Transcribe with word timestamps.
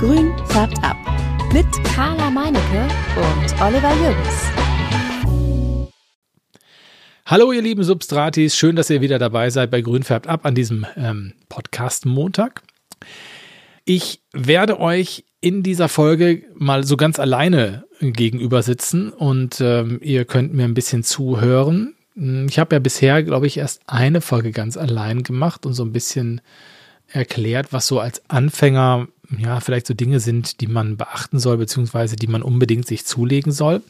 Grün 0.00 0.32
färbt 0.46 0.82
ab. 0.82 0.96
Mit 1.52 1.66
Carla 1.94 2.30
Meinecke 2.30 2.88
und 3.16 3.60
Oliver 3.60 3.92
Jürgens. 3.96 4.46
Hallo 7.26 7.52
ihr 7.52 7.60
lieben 7.60 7.84
Substratis, 7.84 8.56
schön, 8.56 8.76
dass 8.76 8.88
ihr 8.88 9.02
wieder 9.02 9.18
dabei 9.18 9.50
seid 9.50 9.70
bei 9.70 9.82
Grün 9.82 10.02
färbt 10.02 10.26
ab 10.26 10.46
an 10.46 10.54
diesem 10.54 10.86
ähm, 10.96 11.34
Podcast 11.50 12.06
Montag. 12.06 12.62
Ich 13.84 14.22
werde 14.32 14.80
euch 14.80 15.26
in 15.42 15.62
dieser 15.62 15.90
Folge 15.90 16.44
mal 16.54 16.84
so 16.84 16.96
ganz 16.96 17.18
alleine 17.18 17.84
gegenüber 18.00 18.62
sitzen 18.62 19.12
und 19.12 19.60
ähm, 19.60 19.98
ihr 20.02 20.24
könnt 20.24 20.54
mir 20.54 20.64
ein 20.64 20.72
bisschen 20.72 21.02
zuhören. 21.02 21.94
Ich 22.48 22.58
habe 22.58 22.74
ja 22.74 22.78
bisher, 22.78 23.22
glaube 23.22 23.46
ich, 23.46 23.58
erst 23.58 23.82
eine 23.86 24.22
Folge 24.22 24.52
ganz 24.52 24.78
allein 24.78 25.24
gemacht 25.24 25.66
und 25.66 25.74
so 25.74 25.84
ein 25.84 25.92
bisschen 25.92 26.40
erklärt, 27.06 27.74
was 27.74 27.86
so 27.86 28.00
als 28.00 28.22
Anfänger 28.30 29.08
ja 29.38 29.60
vielleicht 29.60 29.86
so 29.86 29.94
Dinge 29.94 30.20
sind, 30.20 30.60
die 30.60 30.66
man 30.66 30.96
beachten 30.96 31.38
soll, 31.38 31.56
beziehungsweise 31.56 32.16
die 32.16 32.26
man 32.26 32.42
unbedingt 32.42 32.86
sich 32.86 33.06
zulegen 33.06 33.52
soll. 33.52 33.82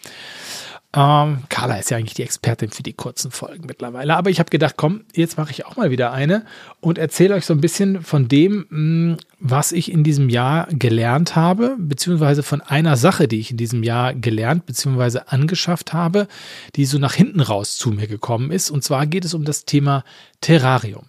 Ähm, 0.93 1.45
Carla 1.49 1.77
ist 1.77 1.91
ja 1.91 1.99
eigentlich 1.99 2.15
die 2.15 2.25
Expertin 2.25 2.71
für 2.71 2.83
die 2.83 2.95
kurzen 2.95 3.31
Folgen 3.31 3.67
mittlerweile. 3.67 4.17
Aber 4.17 4.29
ich 4.31 4.41
habe 4.41 4.51
gedacht, 4.51 4.75
komm, 4.77 5.03
jetzt 5.15 5.39
mache 5.39 5.53
ich 5.53 5.65
auch 5.65 5.77
mal 5.77 5.93
wieder 5.93 6.13
eine 6.13 6.45
und 6.81 6.99
erzähle 6.99 7.37
euch 7.37 7.47
so 7.47 7.55
ein 7.55 7.61
bisschen 7.61 8.03
von 8.03 8.27
dem, 8.27 8.67
hm, 8.71 9.17
was 9.39 9.71
ich 9.71 9.93
in 9.93 10.03
diesem 10.03 10.29
Jahr 10.29 10.67
gelernt 10.67 11.37
habe, 11.37 11.77
beziehungsweise 11.79 12.43
von 12.43 12.61
einer 12.61 12.97
Sache, 12.97 13.29
die 13.29 13.39
ich 13.39 13.53
in 13.53 13.57
diesem 13.57 13.85
Jahr 13.85 14.15
gelernt, 14.15 14.67
beziehungsweise 14.67 15.31
angeschafft 15.31 15.93
habe, 15.93 16.27
die 16.75 16.87
so 16.87 16.99
nach 16.99 17.15
hinten 17.15 17.41
raus 17.41 17.77
zu 17.77 17.93
mir 17.93 18.09
gekommen 18.09 18.51
ist. 18.51 18.71
Und 18.71 18.83
zwar 18.83 19.07
geht 19.07 19.25
es 19.25 19.33
um 19.33 19.45
das 19.45 19.67
Thema 19.67 20.03
Terrarium. 20.41 21.07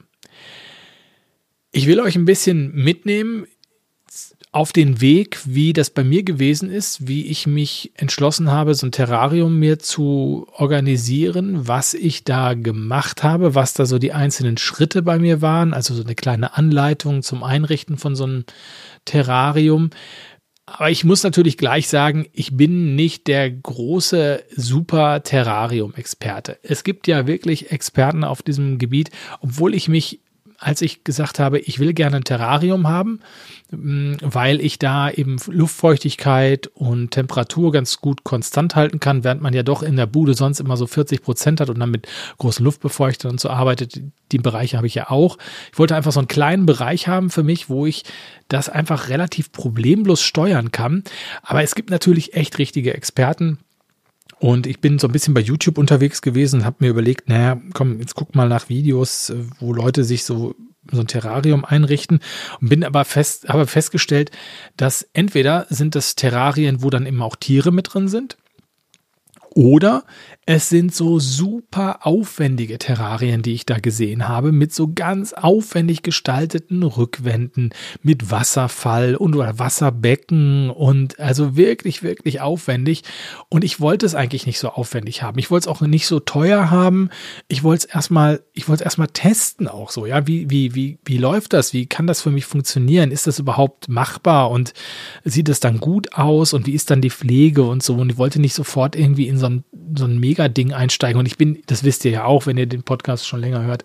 Ich 1.72 1.88
will 1.88 2.02
euch 2.02 2.16
ein 2.16 2.26
bisschen 2.26 2.76
mitnehmen 2.76 3.48
auf 4.54 4.74
den 4.74 5.00
Weg, 5.00 5.40
wie 5.46 5.72
das 5.72 5.90
bei 5.90 6.04
mir 6.04 6.24
gewesen 6.24 6.70
ist, 6.70 7.08
wie 7.08 7.28
ich 7.28 7.48
mich 7.48 7.94
entschlossen 7.96 8.52
habe, 8.52 8.76
so 8.76 8.86
ein 8.86 8.92
Terrarium 8.92 9.58
mir 9.58 9.80
zu 9.80 10.46
organisieren, 10.52 11.68
was 11.70 11.94
ich 11.94 12.26
da 12.26 12.54
gemacht 12.54 13.24
habe, 13.24 13.56
was 13.56 13.74
da 13.74 13.86
so 13.86 13.98
die 13.98 14.12
einzelnen 14.12 14.58
Schritte 14.58 15.04
bei 15.04 15.20
mir 15.20 15.42
waren, 15.42 15.74
also 15.74 15.94
so 15.94 16.04
eine 16.04 16.16
kleine 16.16 16.58
Anleitung 16.58 17.24
zum 17.24 17.44
Einrichten 17.44 17.98
von 17.98 18.14
so 18.14 18.26
einem 18.26 18.44
Terrarium. 19.06 19.90
Aber 20.66 20.92
ich 20.92 21.06
muss 21.06 21.24
natürlich 21.24 21.58
gleich 21.58 21.88
sagen, 21.88 22.28
ich 22.34 22.56
bin 22.56 22.96
nicht 22.96 23.28
der 23.28 23.50
große 23.50 24.44
super 24.56 25.24
Terrarium-Experte. 25.24 26.60
Es 26.62 26.84
gibt 26.84 27.08
ja 27.08 27.26
wirklich 27.26 27.72
Experten 27.72 28.26
auf 28.26 28.42
diesem 28.42 28.80
Gebiet, 28.80 29.12
obwohl 29.40 29.76
ich 29.76 29.88
mich 29.88 30.20
als 30.62 30.82
ich 30.84 31.04
gesagt 31.04 31.40
habe, 31.40 31.58
ich 31.58 31.80
will 31.80 31.94
gerne 31.94 32.18
ein 32.18 32.24
Terrarium 32.24 32.88
haben, 32.88 33.20
mm, 33.72 34.18
weil 34.22 34.62
ich 34.62 34.78
da 34.78 35.10
eben 35.10 35.38
Luftfeuchtigkeit 35.48 36.68
und 36.76 37.10
Temperatur 37.10 37.72
ganz 37.72 37.98
gut 37.98 38.24
konstant 38.24 38.76
halten 38.76 39.00
kann, 39.00 39.24
während 39.24 39.42
man 39.42 39.56
ja 39.56 39.64
doch 39.64 39.82
in 39.82 39.96
der 39.96 40.06
Bude 40.06 40.36
sonst 40.36 40.60
immer 40.60 40.78
so 40.78 40.86
40 40.86 41.24
Prozent 41.24 41.60
hat 41.60 41.72
und 41.72 41.80
dann 41.80 41.90
mit 41.90 42.08
großen 42.38 42.64
Luftbefeuchtern 42.64 43.32
und 43.32 43.40
so 43.40 43.50
arbeitet. 43.50 44.00
Die 44.32 44.38
Bereiche 44.38 44.78
habe 44.78 44.86
ich 44.86 44.94
ja 44.94 45.10
auch. 45.10 45.40
Ich 45.74 45.80
wollte 45.80 45.96
einfach 45.96 46.12
so 46.12 46.20
einen 46.20 46.28
kleinen 46.28 46.68
Bereich 46.68 47.08
haben 47.08 47.32
für 47.32 47.44
mich, 47.44 47.68
wo 47.68 47.88
ich 47.88 48.04
das 48.48 48.70
einfach 48.70 49.10
relativ 49.10 49.52
problemlos 49.52 50.22
steuern 50.22 50.72
kann. 50.72 51.04
Aber 51.42 51.64
es 51.64 51.74
gibt 51.74 51.90
natürlich 51.90 52.36
echt 52.36 52.60
richtige 52.60 52.94
Experten, 52.94 53.58
und 54.42 54.66
ich 54.66 54.82
bin 54.82 54.98
so 54.98 55.08
ein 55.08 55.12
bisschen 55.12 55.36
bei 55.36 55.40
YouTube 55.40 55.78
unterwegs 55.78 56.24
gewesen 56.24 56.62
und 56.62 56.66
habe 56.66 56.78
mir 56.80 56.90
überlegt, 56.90 57.30
naja, 57.30 57.62
komm, 57.74 58.00
jetzt 58.00 58.16
guck 58.16 58.34
mal 58.34 58.50
nach 58.50 58.70
Videos, 58.70 59.30
äh, 59.30 59.36
wo 59.60 59.72
Leute 59.72 60.04
sich 60.04 60.24
so 60.24 60.56
so 60.92 61.02
ein 61.02 61.08
Terrarium 61.08 61.64
einrichten. 61.64 62.22
Und 62.60 62.70
bin 62.70 62.84
aber 62.84 63.06
fest, 63.06 63.48
habe 63.50 63.68
festgestellt, 63.68 64.32
dass 64.78 65.08
entweder 65.14 65.68
sind 65.70 65.94
das 65.94 66.16
Terrarien, 66.16 66.82
wo 66.82 66.90
dann 66.90 67.06
eben 67.06 67.22
auch 67.22 67.36
Tiere 67.36 67.72
mit 67.72 67.94
drin 67.94 68.08
sind, 68.08 68.36
oder 69.54 70.06
es 70.54 70.68
sind 70.68 70.94
so 70.94 71.18
super 71.18 72.06
aufwendige 72.06 72.78
Terrarien, 72.78 73.42
die 73.42 73.54
ich 73.54 73.66
da 73.66 73.80
gesehen 73.80 74.28
habe, 74.28 74.52
mit 74.52 74.74
so 74.74 74.92
ganz 74.94 75.32
aufwendig 75.32 76.04
gestalteten 76.04 76.84
Rückwänden, 76.84 77.74
mit 78.04 78.32
Wasserfall 78.32 79.16
und 79.16 79.34
oder 79.34 79.60
Wasserbecken 79.60 80.70
und 80.70 81.22
also 81.22 81.56
wirklich, 81.56 82.04
wirklich 82.04 82.42
aufwendig. 82.42 83.04
Und 83.48 83.64
ich 83.64 83.80
wollte 83.80 84.06
es 84.06 84.14
eigentlich 84.14 84.46
nicht 84.46 84.60
so 84.60 84.68
aufwendig 84.68 85.24
haben. 85.24 85.40
Ich 85.40 85.52
wollte 85.52 85.70
es 85.70 85.74
auch 85.74 85.80
nicht 85.80 86.06
so 86.06 86.20
teuer 86.20 86.70
haben. 86.70 87.12
Ich 87.48 87.64
wollte 87.64 87.88
es 87.88 87.94
erstmal, 87.94 88.44
ich 88.52 88.68
wollte 88.68 88.84
es 88.84 88.86
erstmal 88.86 89.08
testen 89.08 89.70
auch 89.70 89.90
so. 89.90 90.06
Ja, 90.06 90.28
wie, 90.28 90.50
wie, 90.50 90.76
wie, 90.76 91.00
wie 91.06 91.18
läuft 91.18 91.54
das? 91.54 91.72
Wie 91.72 91.86
kann 91.86 92.08
das 92.08 92.22
für 92.22 92.32
mich 92.32 92.46
funktionieren? 92.46 93.12
Ist 93.12 93.26
das 93.26 93.40
überhaupt 93.40 93.88
machbar? 93.88 94.52
Und 94.52 94.74
sieht 95.24 95.48
es 95.48 95.62
dann 95.62 95.80
gut 95.80 96.12
aus? 96.12 96.52
Und 96.52 96.68
wie 96.68 96.74
ist 96.74 96.92
dann 96.92 97.00
die 97.00 97.10
Pflege 97.10 97.64
und 97.64 97.82
so? 97.82 97.96
Und 97.96 98.12
ich 98.12 98.18
wollte 98.18 98.42
nicht 98.42 98.54
sofort 98.54 98.98
irgendwie 98.98 99.30
in 99.30 99.38
so 99.38 99.46
ein, 99.46 99.64
so 99.98 100.04
ein 100.04 100.20
Mega-Ding 100.42 100.74
einsteigen. 100.74 101.20
Und 101.20 101.26
ich 101.26 101.38
bin, 101.38 101.62
das 101.68 101.84
wisst 101.84 102.06
ihr 102.06 102.12
ja 102.12 102.26
auch, 102.26 102.46
wenn 102.46 102.58
ihr 102.58 102.66
den 102.66 102.84
Podcast 102.84 103.28
schon 103.28 103.42
länger 103.42 103.64
hört, 103.64 103.84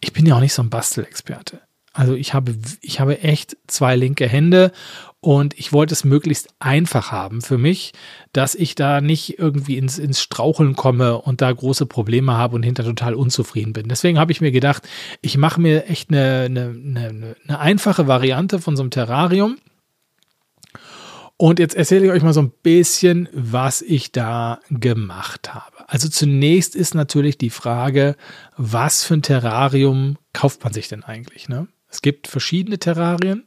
ich 0.00 0.12
bin 0.12 0.26
ja 0.26 0.36
auch 0.36 0.40
nicht 0.40 0.54
so 0.54 0.62
ein 0.62 0.70
Bastelexperte. 0.70 1.60
Also 1.92 2.14
ich 2.14 2.34
habe, 2.34 2.56
ich 2.80 2.98
habe 2.98 3.20
echt 3.20 3.56
zwei 3.68 3.94
linke 3.94 4.26
Hände 4.26 4.72
und 5.20 5.56
ich 5.56 5.72
wollte 5.72 5.94
es 5.94 6.02
möglichst 6.02 6.48
einfach 6.58 7.12
haben 7.12 7.40
für 7.40 7.56
mich, 7.56 7.92
dass 8.32 8.56
ich 8.56 8.74
da 8.74 9.00
nicht 9.00 9.38
irgendwie 9.38 9.78
ins, 9.78 9.98
ins 9.98 10.20
Straucheln 10.20 10.74
komme 10.74 11.18
und 11.18 11.40
da 11.40 11.52
große 11.52 11.86
Probleme 11.86 12.36
habe 12.36 12.56
und 12.56 12.64
hinter 12.64 12.82
total 12.82 13.14
unzufrieden 13.14 13.72
bin. 13.72 13.88
Deswegen 13.88 14.18
habe 14.18 14.32
ich 14.32 14.40
mir 14.40 14.50
gedacht, 14.50 14.82
ich 15.22 15.38
mache 15.38 15.60
mir 15.60 15.88
echt 15.88 16.10
eine, 16.10 16.46
eine, 16.46 16.62
eine, 16.64 17.36
eine 17.46 17.58
einfache 17.60 18.08
Variante 18.08 18.58
von 18.58 18.76
so 18.76 18.82
einem 18.82 18.90
Terrarium 18.90 19.56
und 21.36 21.58
jetzt 21.58 21.74
erzähle 21.74 22.06
ich 22.06 22.12
euch 22.12 22.22
mal 22.22 22.32
so 22.32 22.42
ein 22.42 22.52
bisschen, 22.62 23.28
was 23.32 23.82
ich 23.82 24.12
da 24.12 24.60
gemacht 24.70 25.54
habe. 25.54 25.73
Also 25.94 26.08
zunächst 26.08 26.74
ist 26.74 26.96
natürlich 26.96 27.38
die 27.38 27.50
Frage, 27.50 28.16
was 28.56 29.04
für 29.04 29.14
ein 29.14 29.22
Terrarium 29.22 30.18
kauft 30.32 30.64
man 30.64 30.72
sich 30.72 30.88
denn 30.88 31.04
eigentlich? 31.04 31.48
Ne? 31.48 31.68
Es 31.88 32.02
gibt 32.02 32.26
verschiedene 32.26 32.80
Terrarien 32.80 33.44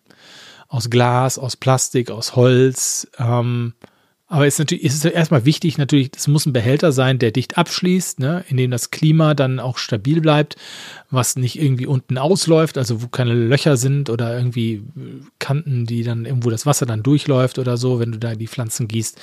aus 0.69 0.89
Glas, 0.89 1.37
aus 1.37 1.57
Plastik, 1.57 2.09
aus 2.09 2.37
Holz. 2.37 3.05
Ähm, 3.19 3.73
aber 4.27 4.47
es 4.47 4.53
ist 4.53 4.59
natürlich, 4.59 4.85
ist 4.85 5.03
erstmal 5.03 5.43
wichtig, 5.43 5.77
natürlich, 5.77 6.11
es 6.15 6.29
muss 6.29 6.45
ein 6.45 6.53
Behälter 6.53 6.93
sein, 6.93 7.19
der 7.19 7.31
dicht 7.31 7.57
abschließt, 7.57 8.21
ne, 8.21 8.45
in 8.47 8.55
dem 8.55 8.71
das 8.71 8.91
Klima 8.91 9.33
dann 9.33 9.59
auch 9.59 9.77
stabil 9.77 10.21
bleibt, 10.21 10.55
was 11.09 11.35
nicht 11.35 11.61
irgendwie 11.61 11.85
unten 11.85 12.17
ausläuft, 12.17 12.77
also 12.77 13.03
wo 13.03 13.09
keine 13.09 13.33
Löcher 13.33 13.75
sind 13.75 14.09
oder 14.09 14.37
irgendwie 14.37 14.83
Kanten, 15.39 15.85
die 15.85 16.03
dann 16.03 16.23
irgendwo 16.23 16.49
das 16.49 16.65
Wasser 16.65 16.85
dann 16.85 17.03
durchläuft 17.03 17.59
oder 17.59 17.75
so, 17.75 17.99
wenn 17.99 18.13
du 18.13 18.19
da 18.19 18.35
die 18.35 18.47
Pflanzen 18.47 18.87
gießt. 18.87 19.19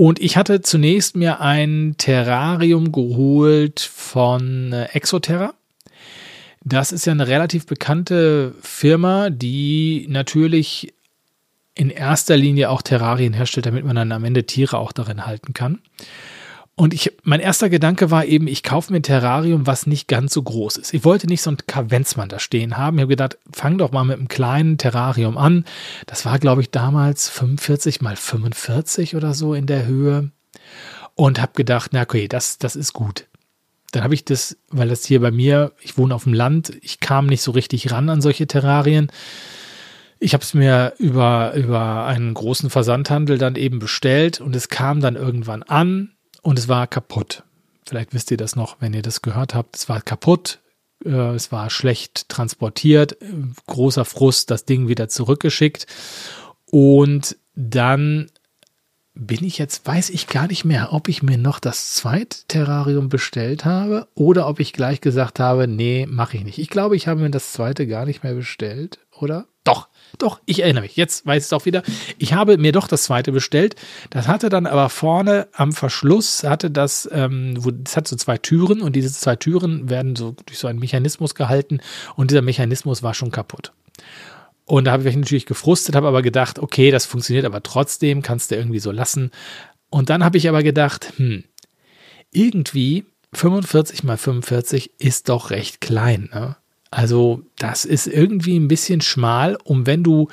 Und 0.00 0.20
ich 0.20 0.36
hatte 0.36 0.60
zunächst 0.60 1.16
mir 1.16 1.40
ein 1.40 1.96
Terrarium 1.98 2.92
geholt 2.92 3.80
von 3.80 4.72
äh, 4.72 4.84
Exoterra. 4.92 5.54
Das 6.62 6.92
ist 6.92 7.04
ja 7.04 7.12
eine 7.12 7.26
relativ 7.26 7.66
bekannte 7.66 8.54
Firma, 8.62 9.28
die 9.28 10.06
natürlich 10.08 10.94
in 11.74 11.90
erster 11.90 12.36
Linie 12.36 12.70
auch 12.70 12.80
Terrarien 12.80 13.32
herstellt, 13.32 13.66
damit 13.66 13.84
man 13.84 13.96
dann 13.96 14.12
am 14.12 14.22
Ende 14.22 14.44
Tiere 14.44 14.78
auch 14.78 14.92
darin 14.92 15.26
halten 15.26 15.52
kann. 15.52 15.80
Und 16.78 16.94
ich, 16.94 17.12
mein 17.24 17.40
erster 17.40 17.68
Gedanke 17.68 18.12
war 18.12 18.24
eben, 18.24 18.46
ich 18.46 18.62
kaufe 18.62 18.92
mir 18.92 19.00
ein 19.00 19.02
Terrarium, 19.02 19.66
was 19.66 19.88
nicht 19.88 20.06
ganz 20.06 20.32
so 20.32 20.40
groß 20.40 20.76
ist. 20.76 20.94
Ich 20.94 21.02
wollte 21.02 21.26
nicht 21.26 21.42
so 21.42 21.50
ein 21.50 21.56
Kavenzmann 21.66 22.28
da 22.28 22.38
stehen 22.38 22.76
haben. 22.76 22.98
Ich 22.98 23.02
habe 23.02 23.10
gedacht, 23.10 23.36
fang 23.52 23.78
doch 23.78 23.90
mal 23.90 24.04
mit 24.04 24.16
einem 24.16 24.28
kleinen 24.28 24.78
Terrarium 24.78 25.36
an. 25.36 25.64
Das 26.06 26.24
war, 26.24 26.38
glaube 26.38 26.60
ich, 26.60 26.70
damals 26.70 27.28
45 27.30 28.00
mal 28.00 28.14
45 28.14 29.16
oder 29.16 29.34
so 29.34 29.54
in 29.54 29.66
der 29.66 29.86
Höhe. 29.86 30.30
Und 31.16 31.40
habe 31.40 31.50
gedacht, 31.56 31.90
na 31.92 32.02
okay, 32.02 32.28
das, 32.28 32.58
das 32.58 32.76
ist 32.76 32.92
gut. 32.92 33.26
Dann 33.90 34.04
habe 34.04 34.14
ich 34.14 34.24
das, 34.24 34.56
weil 34.70 34.88
das 34.88 35.04
hier 35.04 35.20
bei 35.20 35.32
mir, 35.32 35.72
ich 35.80 35.98
wohne 35.98 36.14
auf 36.14 36.24
dem 36.24 36.32
Land, 36.34 36.78
ich 36.80 37.00
kam 37.00 37.26
nicht 37.26 37.42
so 37.42 37.50
richtig 37.50 37.90
ran 37.90 38.08
an 38.08 38.20
solche 38.20 38.46
Terrarien 38.46 39.10
ich 40.20 40.34
habe 40.34 40.42
es 40.42 40.52
mir 40.52 40.94
über, 40.98 41.54
über 41.54 42.04
einen 42.06 42.34
großen 42.34 42.70
Versandhandel 42.70 43.38
dann 43.38 43.54
eben 43.54 43.78
bestellt 43.78 44.40
und 44.40 44.56
es 44.56 44.68
kam 44.68 45.00
dann 45.00 45.14
irgendwann 45.14 45.62
an 45.62 46.10
und 46.42 46.58
es 46.58 46.68
war 46.68 46.86
kaputt. 46.86 47.44
Vielleicht 47.86 48.12
wisst 48.14 48.30
ihr 48.30 48.36
das 48.36 48.56
noch, 48.56 48.76
wenn 48.80 48.92
ihr 48.92 49.02
das 49.02 49.22
gehört 49.22 49.54
habt. 49.54 49.76
Es 49.76 49.88
war 49.88 50.00
kaputt, 50.00 50.60
äh, 51.04 51.34
es 51.34 51.52
war 51.52 51.70
schlecht 51.70 52.28
transportiert, 52.28 53.16
großer 53.66 54.04
Frust, 54.04 54.50
das 54.50 54.64
Ding 54.64 54.88
wieder 54.88 55.08
zurückgeschickt. 55.08 55.86
Und 56.66 57.36
dann 57.54 58.30
bin 59.14 59.42
ich 59.42 59.58
jetzt, 59.58 59.84
weiß 59.84 60.10
ich 60.10 60.28
gar 60.28 60.46
nicht 60.46 60.64
mehr, 60.64 60.92
ob 60.92 61.08
ich 61.08 61.24
mir 61.24 61.38
noch 61.38 61.58
das 61.58 61.94
zweite 61.94 62.38
Terrarium 62.46 63.08
bestellt 63.08 63.64
habe 63.64 64.06
oder 64.14 64.46
ob 64.46 64.60
ich 64.60 64.72
gleich 64.72 65.00
gesagt 65.00 65.40
habe, 65.40 65.66
nee, 65.66 66.06
mache 66.08 66.36
ich 66.36 66.44
nicht. 66.44 66.58
Ich 66.58 66.68
glaube, 66.68 66.94
ich 66.94 67.08
habe 67.08 67.20
mir 67.20 67.30
das 67.30 67.52
zweite 67.52 67.88
gar 67.88 68.04
nicht 68.06 68.22
mehr 68.22 68.34
bestellt, 68.34 69.00
oder? 69.18 69.46
Doch, 69.68 69.88
doch, 70.16 70.40
ich 70.46 70.62
erinnere 70.62 70.84
mich. 70.84 70.96
Jetzt 70.96 71.26
weiß 71.26 71.42
ich 71.42 71.46
es 71.46 71.52
auch 71.52 71.66
wieder. 71.66 71.82
Ich 72.16 72.32
habe 72.32 72.56
mir 72.56 72.72
doch 72.72 72.88
das 72.88 73.02
zweite 73.02 73.32
bestellt. 73.32 73.76
Das 74.08 74.26
hatte 74.26 74.48
dann 74.48 74.66
aber 74.66 74.88
vorne 74.88 75.48
am 75.52 75.72
Verschluss, 75.72 76.42
hatte 76.42 76.70
das, 76.70 77.08
ähm, 77.12 77.54
wo, 77.58 77.70
das 77.70 77.96
hat 77.96 78.08
so 78.08 78.16
zwei 78.16 78.38
Türen 78.38 78.80
und 78.80 78.96
diese 78.96 79.12
zwei 79.12 79.36
Türen 79.36 79.90
werden 79.90 80.16
so 80.16 80.34
durch 80.46 80.58
so 80.58 80.66
einen 80.66 80.78
Mechanismus 80.78 81.34
gehalten 81.34 81.80
und 82.16 82.30
dieser 82.30 82.42
Mechanismus 82.42 83.02
war 83.02 83.12
schon 83.12 83.30
kaputt. 83.30 83.72
Und 84.64 84.84
da 84.84 84.92
habe 84.92 85.02
ich 85.02 85.06
mich 85.06 85.16
natürlich 85.16 85.46
gefrustet, 85.46 85.94
habe 85.94 86.08
aber 86.08 86.22
gedacht, 86.22 86.58
okay, 86.58 86.90
das 86.90 87.06
funktioniert 87.06 87.44
aber 87.44 87.62
trotzdem, 87.62 88.22
kannst 88.22 88.50
du 88.50 88.56
irgendwie 88.56 88.80
so 88.80 88.90
lassen. 88.90 89.30
Und 89.90 90.10
dann 90.10 90.24
habe 90.24 90.38
ich 90.38 90.48
aber 90.48 90.62
gedacht, 90.62 91.12
hm, 91.16 91.44
irgendwie 92.30 93.06
45 93.32 94.04
mal 94.04 94.16
45 94.16 95.00
ist 95.00 95.28
doch 95.28 95.50
recht 95.50 95.80
klein. 95.80 96.30
Ne? 96.32 96.56
Also 96.90 97.42
das 97.58 97.84
ist 97.84 98.06
irgendwie 98.06 98.58
ein 98.58 98.68
bisschen 98.68 99.00
schmal, 99.00 99.58
um 99.64 99.86
wenn 99.86 100.02
du 100.02 100.28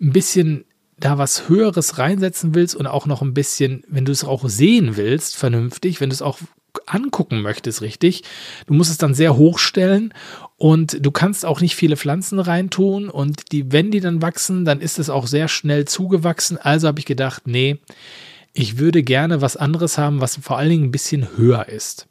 ein 0.00 0.12
bisschen 0.12 0.64
da 0.98 1.18
was 1.18 1.48
Höheres 1.48 1.98
reinsetzen 1.98 2.54
willst 2.54 2.74
und 2.74 2.86
auch 2.86 3.06
noch 3.06 3.22
ein 3.22 3.34
bisschen, 3.34 3.84
wenn 3.88 4.04
du 4.04 4.12
es 4.12 4.24
auch 4.24 4.48
sehen 4.48 4.96
willst, 4.96 5.36
vernünftig, 5.36 6.00
wenn 6.00 6.10
du 6.10 6.14
es 6.14 6.22
auch 6.22 6.38
angucken 6.86 7.42
möchtest, 7.42 7.82
richtig, 7.82 8.22
du 8.66 8.74
musst 8.74 8.90
es 8.90 8.98
dann 8.98 9.14
sehr 9.14 9.36
hoch 9.36 9.58
stellen 9.58 10.14
und 10.56 11.04
du 11.04 11.10
kannst 11.10 11.44
auch 11.44 11.60
nicht 11.60 11.76
viele 11.76 11.96
Pflanzen 11.96 12.38
reintun 12.38 13.10
und 13.10 13.52
die, 13.52 13.72
wenn 13.72 13.90
die 13.90 14.00
dann 14.00 14.22
wachsen, 14.22 14.64
dann 14.64 14.80
ist 14.80 14.98
es 14.98 15.10
auch 15.10 15.26
sehr 15.26 15.48
schnell 15.48 15.86
zugewachsen. 15.86 16.56
Also 16.56 16.88
habe 16.88 17.00
ich 17.00 17.06
gedacht, 17.06 17.46
nee, 17.46 17.78
ich 18.54 18.78
würde 18.78 19.02
gerne 19.02 19.40
was 19.40 19.56
anderes 19.56 19.98
haben, 19.98 20.20
was 20.20 20.36
vor 20.36 20.58
allen 20.58 20.70
Dingen 20.70 20.84
ein 20.84 20.92
bisschen 20.92 21.36
höher 21.36 21.68
ist. 21.68 22.06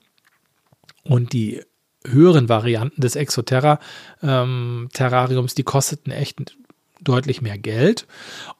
Und 1.04 1.34
die 1.34 1.62
höheren 2.08 2.50
Varianten 2.50 3.02
des 3.02 3.16
Exoterra 3.16 3.80
ähm, 4.22 4.90
die 4.94 5.64
kosteten 5.64 6.12
echt 6.12 6.56
deutlich 7.04 7.42
mehr 7.42 7.58
Geld. 7.58 8.08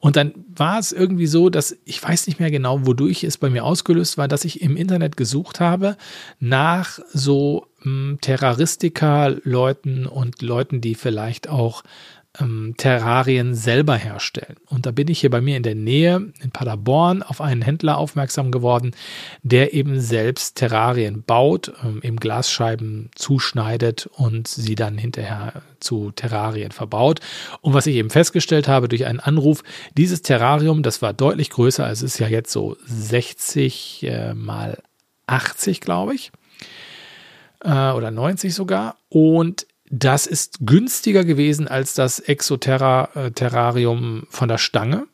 Und 0.00 0.16
dann 0.16 0.32
war 0.54 0.78
es 0.78 0.92
irgendwie 0.92 1.26
so, 1.26 1.48
dass 1.48 1.76
ich 1.84 2.02
weiß 2.02 2.26
nicht 2.26 2.40
mehr 2.40 2.50
genau, 2.50 2.86
wodurch 2.86 3.24
es 3.24 3.38
bei 3.38 3.48
mir 3.48 3.64
ausgelöst 3.64 4.18
war, 4.18 4.28
dass 4.28 4.44
ich 4.44 4.62
im 4.62 4.76
Internet 4.76 5.16
gesucht 5.16 5.60
habe 5.60 5.96
nach 6.40 6.98
so 7.12 7.66
ähm, 7.84 8.18
Terroristika-Leuten 8.20 10.06
und 10.06 10.42
Leuten, 10.42 10.80
die 10.80 10.94
vielleicht 10.94 11.48
auch 11.48 11.82
ähm, 12.40 12.74
Terrarien 12.76 13.54
selber 13.54 13.96
herstellen. 13.96 14.56
Und 14.66 14.86
da 14.86 14.90
bin 14.90 15.08
ich 15.08 15.20
hier 15.20 15.30
bei 15.30 15.40
mir 15.40 15.56
in 15.56 15.62
der 15.62 15.74
Nähe 15.74 16.32
in 16.42 16.50
Paderborn 16.50 17.22
auf 17.22 17.40
einen 17.40 17.62
Händler 17.62 17.98
aufmerksam 17.98 18.50
geworden, 18.50 18.92
der 19.42 19.74
eben 19.74 20.00
selbst 20.00 20.56
Terrarien 20.56 21.22
baut, 21.22 21.72
ähm, 21.84 22.00
eben 22.02 22.16
Glasscheiben 22.16 23.10
zuschneidet 23.14 24.06
und 24.06 24.48
sie 24.48 24.74
dann 24.74 24.96
hinterher 24.96 25.62
zu 25.80 26.10
Terrarien 26.12 26.72
verbaut. 26.72 27.20
Und 27.60 27.74
was 27.74 27.86
ich 27.86 27.96
eben 27.96 28.10
festgestellt 28.10 28.68
habe 28.68 28.88
durch 28.88 29.06
einen 29.06 29.20
Anruf, 29.20 29.62
dieses 29.96 30.22
Terrarium, 30.22 30.82
das 30.82 31.02
war 31.02 31.12
deutlich 31.12 31.50
größer, 31.50 31.88
es 31.90 32.02
ist 32.02 32.18
ja 32.18 32.28
jetzt 32.28 32.52
so 32.52 32.76
60 32.86 34.04
äh, 34.04 34.34
mal 34.34 34.78
80, 35.26 35.80
glaube 35.80 36.14
ich 36.14 36.32
äh, 37.64 37.90
oder 37.90 38.10
90 38.10 38.54
sogar. 38.54 38.96
Und 39.08 39.66
das 39.94 40.26
ist 40.26 40.60
günstiger 40.62 41.22
gewesen 41.22 41.68
als 41.68 41.92
das 41.92 42.18
Exoterra-Terrarium 42.18 44.22
von 44.30 44.48
der 44.48 44.56
Stange 44.56 45.06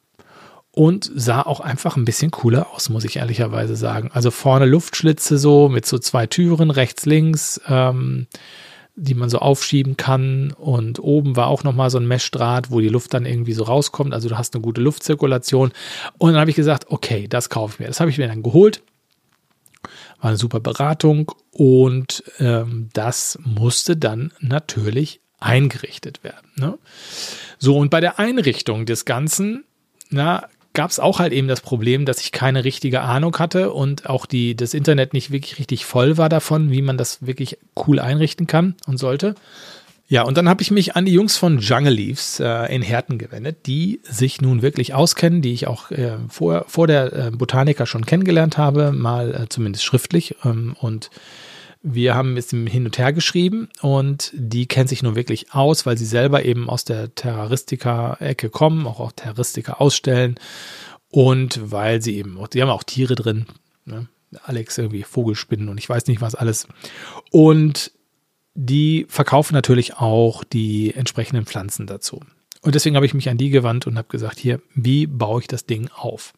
und 0.70 1.10
sah 1.12 1.42
auch 1.42 1.58
einfach 1.58 1.96
ein 1.96 2.04
bisschen 2.04 2.30
cooler 2.30 2.68
aus, 2.72 2.88
muss 2.88 3.02
ich 3.02 3.16
ehrlicherweise 3.16 3.74
sagen. 3.74 4.10
Also 4.12 4.30
vorne 4.30 4.66
Luftschlitze 4.66 5.36
so 5.36 5.68
mit 5.68 5.84
so 5.84 5.98
zwei 5.98 6.28
Türen, 6.28 6.70
rechts, 6.70 7.06
links, 7.06 7.60
ähm, 7.66 8.28
die 8.94 9.14
man 9.14 9.30
so 9.30 9.40
aufschieben 9.40 9.96
kann. 9.96 10.52
Und 10.52 11.00
oben 11.00 11.34
war 11.34 11.48
auch 11.48 11.64
nochmal 11.64 11.90
so 11.90 11.98
ein 11.98 12.06
Meshdraht, 12.06 12.70
wo 12.70 12.80
die 12.80 12.88
Luft 12.88 13.12
dann 13.14 13.26
irgendwie 13.26 13.54
so 13.54 13.64
rauskommt. 13.64 14.14
Also 14.14 14.28
du 14.28 14.38
hast 14.38 14.54
eine 14.54 14.62
gute 14.62 14.80
Luftzirkulation. 14.80 15.72
Und 16.18 16.34
dann 16.34 16.40
habe 16.40 16.50
ich 16.50 16.56
gesagt, 16.56 16.86
okay, 16.88 17.26
das 17.26 17.50
kaufe 17.50 17.74
ich 17.74 17.80
mir. 17.80 17.88
Das 17.88 17.98
habe 17.98 18.10
ich 18.10 18.18
mir 18.18 18.28
dann 18.28 18.44
geholt. 18.44 18.80
War 20.20 20.30
eine 20.30 20.36
super 20.36 20.60
Beratung 20.60 21.32
und 21.52 22.24
ähm, 22.38 22.88
das 22.92 23.38
musste 23.44 23.96
dann 23.96 24.32
natürlich 24.40 25.20
eingerichtet 25.38 26.24
werden. 26.24 26.50
Ne? 26.56 26.78
So, 27.58 27.76
und 27.76 27.90
bei 27.90 28.00
der 28.00 28.18
Einrichtung 28.18 28.86
des 28.86 29.04
Ganzen, 29.04 29.64
na, 30.10 30.48
gab 30.74 30.90
es 30.90 31.00
auch 31.00 31.18
halt 31.18 31.32
eben 31.32 31.48
das 31.48 31.60
Problem, 31.60 32.04
dass 32.04 32.20
ich 32.20 32.30
keine 32.30 32.64
richtige 32.64 33.00
Ahnung 33.00 33.36
hatte 33.38 33.72
und 33.72 34.08
auch 34.08 34.26
die, 34.26 34.54
das 34.54 34.74
Internet 34.74 35.12
nicht 35.12 35.30
wirklich 35.30 35.58
richtig 35.58 35.84
voll 35.84 36.18
war 36.18 36.28
davon, 36.28 36.70
wie 36.70 36.82
man 36.82 36.96
das 36.96 37.26
wirklich 37.26 37.58
cool 37.86 37.98
einrichten 37.98 38.46
kann 38.46 38.76
und 38.86 38.96
sollte. 38.96 39.34
Ja, 40.10 40.22
und 40.22 40.38
dann 40.38 40.48
habe 40.48 40.62
ich 40.62 40.70
mich 40.70 40.96
an 40.96 41.04
die 41.04 41.12
Jungs 41.12 41.36
von 41.36 41.58
Jungle 41.58 41.92
Leaves 41.92 42.40
äh, 42.40 42.74
in 42.74 42.80
Herten 42.80 43.18
gewendet, 43.18 43.66
die 43.66 44.00
sich 44.04 44.40
nun 44.40 44.62
wirklich 44.62 44.94
auskennen, 44.94 45.42
die 45.42 45.52
ich 45.52 45.66
auch 45.66 45.90
äh, 45.90 46.16
vor, 46.28 46.64
vor 46.66 46.86
der 46.86 47.12
äh, 47.12 47.30
Botaniker 47.30 47.84
schon 47.84 48.06
kennengelernt 48.06 48.56
habe, 48.56 48.92
mal 48.92 49.34
äh, 49.34 49.48
zumindest 49.50 49.84
schriftlich. 49.84 50.36
Ähm, 50.46 50.74
und 50.80 51.10
wir 51.82 52.14
haben 52.14 52.38
es 52.38 52.48
hin 52.50 52.86
und 52.86 52.96
her 52.96 53.12
geschrieben 53.12 53.68
und 53.82 54.32
die 54.34 54.66
kennen 54.66 54.88
sich 54.88 55.02
nun 55.02 55.14
wirklich 55.14 55.52
aus, 55.52 55.84
weil 55.84 55.98
sie 55.98 56.06
selber 56.06 56.42
eben 56.42 56.70
aus 56.70 56.84
der 56.84 57.14
Terroristika-Ecke 57.14 58.48
kommen, 58.48 58.86
auch 58.86 59.00
auch 59.00 59.12
Terroristika 59.12 59.74
ausstellen 59.74 60.40
und 61.10 61.70
weil 61.70 62.00
sie 62.00 62.16
eben, 62.16 62.38
die 62.52 62.62
haben 62.62 62.70
auch 62.70 62.82
Tiere 62.82 63.14
drin, 63.14 63.46
ne? 63.84 64.08
Alex 64.42 64.76
irgendwie 64.76 65.04
Vogelspinnen 65.04 65.70
und 65.70 65.78
ich 65.78 65.88
weiß 65.88 66.06
nicht 66.06 66.20
was 66.20 66.34
alles. 66.34 66.68
Und 67.30 67.92
die 68.54 69.06
verkaufen 69.08 69.54
natürlich 69.54 69.96
auch 69.96 70.44
die 70.44 70.94
entsprechenden 70.94 71.46
Pflanzen 71.46 71.86
dazu. 71.86 72.20
Und 72.60 72.74
deswegen 72.74 72.96
habe 72.96 73.06
ich 73.06 73.14
mich 73.14 73.28
an 73.28 73.38
die 73.38 73.50
gewandt 73.50 73.86
und 73.86 73.96
habe 73.96 74.08
gesagt, 74.08 74.38
hier, 74.38 74.60
wie 74.74 75.06
baue 75.06 75.40
ich 75.40 75.46
das 75.46 75.66
Ding 75.66 75.88
auf? 75.94 76.32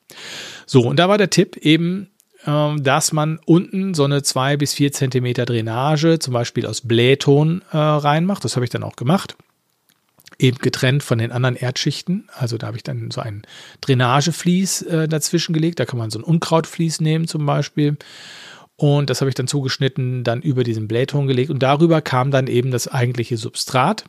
So, 0.66 0.82
und 0.82 0.98
da 0.98 1.08
war 1.08 1.16
der 1.16 1.30
Tipp 1.30 1.56
eben, 1.56 2.10
ähm, 2.46 2.82
dass 2.82 3.12
man 3.12 3.38
unten 3.46 3.94
so 3.94 4.04
eine 4.04 4.22
zwei 4.22 4.56
bis 4.56 4.74
vier 4.74 4.92
Zentimeter 4.92 5.46
Drainage, 5.46 6.18
zum 6.18 6.34
Beispiel 6.34 6.66
aus 6.66 6.82
Blähton, 6.82 7.62
äh, 7.70 7.76
reinmacht. 7.76 8.44
Das 8.44 8.56
habe 8.56 8.64
ich 8.64 8.70
dann 8.70 8.82
auch 8.82 8.96
gemacht. 8.96 9.36
Eben 10.38 10.58
getrennt 10.58 11.02
von 11.02 11.18
den 11.18 11.32
anderen 11.32 11.56
Erdschichten. 11.56 12.28
Also 12.34 12.56
da 12.56 12.68
habe 12.68 12.76
ich 12.76 12.82
dann 12.82 13.10
so 13.10 13.20
ein 13.20 13.42
Drainageflies 13.82 14.82
äh, 14.82 15.08
dazwischen 15.08 15.52
gelegt. 15.52 15.80
Da 15.80 15.84
kann 15.84 15.98
man 15.98 16.10
so 16.10 16.18
ein 16.18 16.24
Unkrautvlies 16.24 17.00
nehmen 17.00 17.28
zum 17.28 17.44
Beispiel. 17.44 17.96
Und 18.80 19.10
das 19.10 19.20
habe 19.20 19.28
ich 19.28 19.34
dann 19.34 19.46
zugeschnitten, 19.46 20.24
dann 20.24 20.40
über 20.40 20.64
diesen 20.64 20.88
Blähton 20.88 21.26
gelegt 21.26 21.50
und 21.50 21.58
darüber 21.62 22.00
kam 22.00 22.30
dann 22.30 22.46
eben 22.46 22.70
das 22.70 22.88
eigentliche 22.88 23.36
Substrat. 23.36 24.06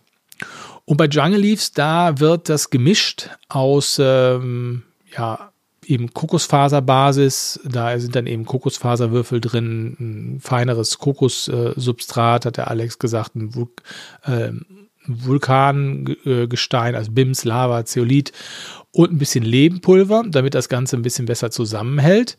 Und 0.85 0.95
bei 0.95 1.07
Jungle 1.07 1.41
Leaves, 1.41 1.73
da 1.73 2.21
wird 2.21 2.47
das 2.47 2.69
gemischt 2.69 3.31
aus, 3.50 4.00
ähm, 4.01 4.83
ja, 5.13 5.51
eben 5.85 6.13
Kokosfaserbasis, 6.13 7.59
da 7.65 8.00
sind 8.00 8.15
dann 8.15 8.27
eben 8.27 8.45
Kokosfaserwürfel 8.45 9.41
drin, 9.41 9.97
ein 10.00 10.39
feineres 10.39 11.00
Kokossubstrat, 11.00 12.45
hat 12.45 12.56
der 12.56 12.69
Alex 12.69 12.97
gesagt, 12.97 13.35
ein 13.35 13.51
äh, 14.23 14.51
Vulkangestein, 15.07 16.95
also 16.95 17.12
Bims, 17.12 17.44
Lava, 17.44 17.86
Zeolit 17.86 18.31
und 18.92 19.11
ein 19.11 19.18
bisschen 19.18 19.44
Lebenpulver, 19.44 20.23
damit 20.28 20.54
das 20.54 20.69
Ganze 20.69 20.97
ein 20.97 21.02
bisschen 21.02 21.26
besser 21.26 21.49
zusammenhält. 21.49 22.37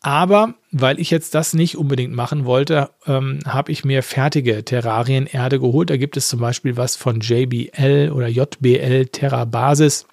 Aber 0.00 0.54
weil 0.70 0.98
ich 0.98 1.10
jetzt 1.10 1.34
das 1.34 1.52
nicht 1.52 1.76
unbedingt 1.76 2.14
machen 2.14 2.44
wollte, 2.44 2.90
ähm, 3.06 3.40
habe 3.46 3.72
ich 3.72 3.84
mir 3.84 4.02
fertige 4.02 4.64
Terrarienerde 4.64 5.60
geholt. 5.60 5.90
Da 5.90 5.96
gibt 5.96 6.16
es 6.16 6.28
zum 6.28 6.40
Beispiel 6.40 6.76
was 6.76 6.96
von 6.96 7.20
JBL 7.20 8.10
oder 8.14 8.28
JBL 8.28 9.06
Terra 9.06 9.44
Basis. 9.44 10.06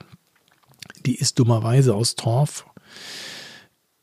Die 1.05 1.15
ist 1.15 1.39
dummerweise 1.39 1.95
aus 1.95 2.15
Torf 2.15 2.65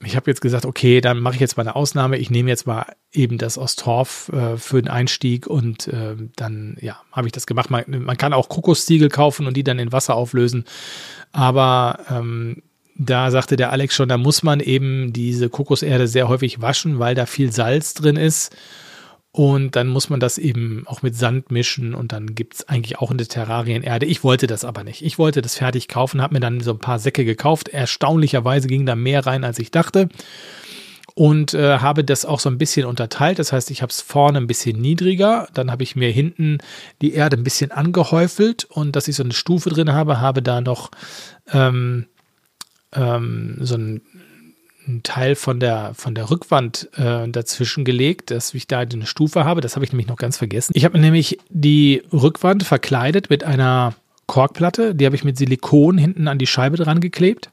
ich 0.04 0.14
habe 0.14 0.30
jetzt 0.30 0.42
gesagt, 0.42 0.66
okay, 0.66 1.00
dann 1.00 1.20
mache 1.20 1.36
ich 1.36 1.40
jetzt 1.40 1.56
mal 1.56 1.62
eine 1.62 1.74
Ausnahme. 1.74 2.18
Ich 2.18 2.30
nehme 2.30 2.50
jetzt 2.50 2.66
mal 2.66 2.84
eben 3.12 3.38
das 3.38 3.56
aus 3.56 3.76
Torf 3.76 4.28
äh, 4.28 4.58
für 4.58 4.82
den 4.82 4.90
Einstieg 4.90 5.46
und 5.46 5.88
äh, 5.88 6.16
dann, 6.36 6.76
ja, 6.80 7.00
habe 7.12 7.28
ich 7.28 7.32
das 7.32 7.46
gemacht. 7.46 7.70
Man, 7.70 7.84
man, 7.88 8.16
kann 8.18 8.34
auch 8.34 8.50
Kokosziegel 8.50 9.08
kaufen 9.08 9.46
und 9.46 9.56
die 9.56 9.64
dann 9.64 9.78
in 9.78 9.92
Wasser 9.92 10.14
auflösen. 10.14 10.64
Aber 11.32 12.00
ähm, 12.10 12.62
da 12.98 13.30
sagte 13.30 13.56
der 13.56 13.72
Alex 13.72 13.94
schon, 13.94 14.08
da 14.08 14.18
muss 14.18 14.42
man 14.42 14.60
eben 14.60 15.14
diese 15.14 15.48
Kokoserde 15.48 16.08
sehr 16.08 16.28
häufig 16.28 16.60
waschen, 16.60 16.98
weil 16.98 17.14
da 17.14 17.24
viel 17.24 17.50
Salz 17.50 17.94
drin 17.94 18.16
ist. 18.16 18.54
Und 19.36 19.76
dann 19.76 19.88
muss 19.88 20.08
man 20.08 20.18
das 20.18 20.38
eben 20.38 20.84
auch 20.86 21.02
mit 21.02 21.14
Sand 21.14 21.50
mischen 21.50 21.94
und 21.94 22.12
dann 22.12 22.34
gibt 22.34 22.54
es 22.54 22.68
eigentlich 22.70 22.98
auch 23.00 23.10
eine 23.10 23.26
Terrarienerde. 23.26 24.06
Ich 24.06 24.24
wollte 24.24 24.46
das 24.46 24.64
aber 24.64 24.82
nicht. 24.82 25.04
Ich 25.04 25.18
wollte 25.18 25.42
das 25.42 25.56
fertig 25.56 25.88
kaufen, 25.88 26.22
habe 26.22 26.32
mir 26.32 26.40
dann 26.40 26.60
so 26.60 26.70
ein 26.70 26.78
paar 26.78 26.98
Säcke 26.98 27.26
gekauft. 27.26 27.68
Erstaunlicherweise 27.68 28.66
ging 28.66 28.86
da 28.86 28.96
mehr 28.96 29.26
rein, 29.26 29.44
als 29.44 29.58
ich 29.58 29.70
dachte. 29.70 30.08
Und 31.12 31.52
äh, 31.52 31.80
habe 31.80 32.02
das 32.02 32.24
auch 32.24 32.40
so 32.40 32.48
ein 32.48 32.56
bisschen 32.56 32.86
unterteilt. 32.86 33.38
Das 33.38 33.52
heißt, 33.52 33.70
ich 33.70 33.82
habe 33.82 33.90
es 33.90 34.00
vorne 34.00 34.38
ein 34.38 34.46
bisschen 34.46 34.80
niedriger. 34.80 35.48
Dann 35.52 35.70
habe 35.70 35.82
ich 35.82 35.96
mir 35.96 36.08
hinten 36.10 36.56
die 37.02 37.12
Erde 37.12 37.36
ein 37.36 37.44
bisschen 37.44 37.72
angehäufelt 37.72 38.64
und 38.64 38.96
dass 38.96 39.06
ich 39.06 39.16
so 39.16 39.22
eine 39.22 39.34
Stufe 39.34 39.68
drin 39.68 39.92
habe, 39.92 40.18
habe 40.18 40.40
da 40.40 40.62
noch 40.62 40.90
ähm, 41.52 42.06
ähm, 42.94 43.58
so 43.60 43.74
ein 43.74 44.00
einen 44.86 45.02
Teil 45.02 45.34
von 45.34 45.60
der, 45.60 45.92
von 45.94 46.14
der 46.14 46.30
Rückwand 46.30 46.88
äh, 46.96 47.28
dazwischen 47.28 47.84
gelegt, 47.84 48.30
dass 48.30 48.54
ich 48.54 48.66
da 48.66 48.80
eine 48.80 49.06
Stufe 49.06 49.44
habe. 49.44 49.60
Das 49.60 49.76
habe 49.76 49.84
ich 49.84 49.92
nämlich 49.92 50.08
noch 50.08 50.16
ganz 50.16 50.36
vergessen. 50.36 50.72
Ich 50.74 50.84
habe 50.84 50.98
nämlich 50.98 51.38
die 51.48 52.02
Rückwand 52.12 52.62
verkleidet 52.62 53.30
mit 53.30 53.44
einer 53.44 53.94
Korkplatte. 54.26 54.94
Die 54.94 55.06
habe 55.06 55.16
ich 55.16 55.24
mit 55.24 55.38
Silikon 55.38 55.98
hinten 55.98 56.28
an 56.28 56.38
die 56.38 56.46
Scheibe 56.46 56.76
dran 56.76 57.00
geklebt. 57.00 57.50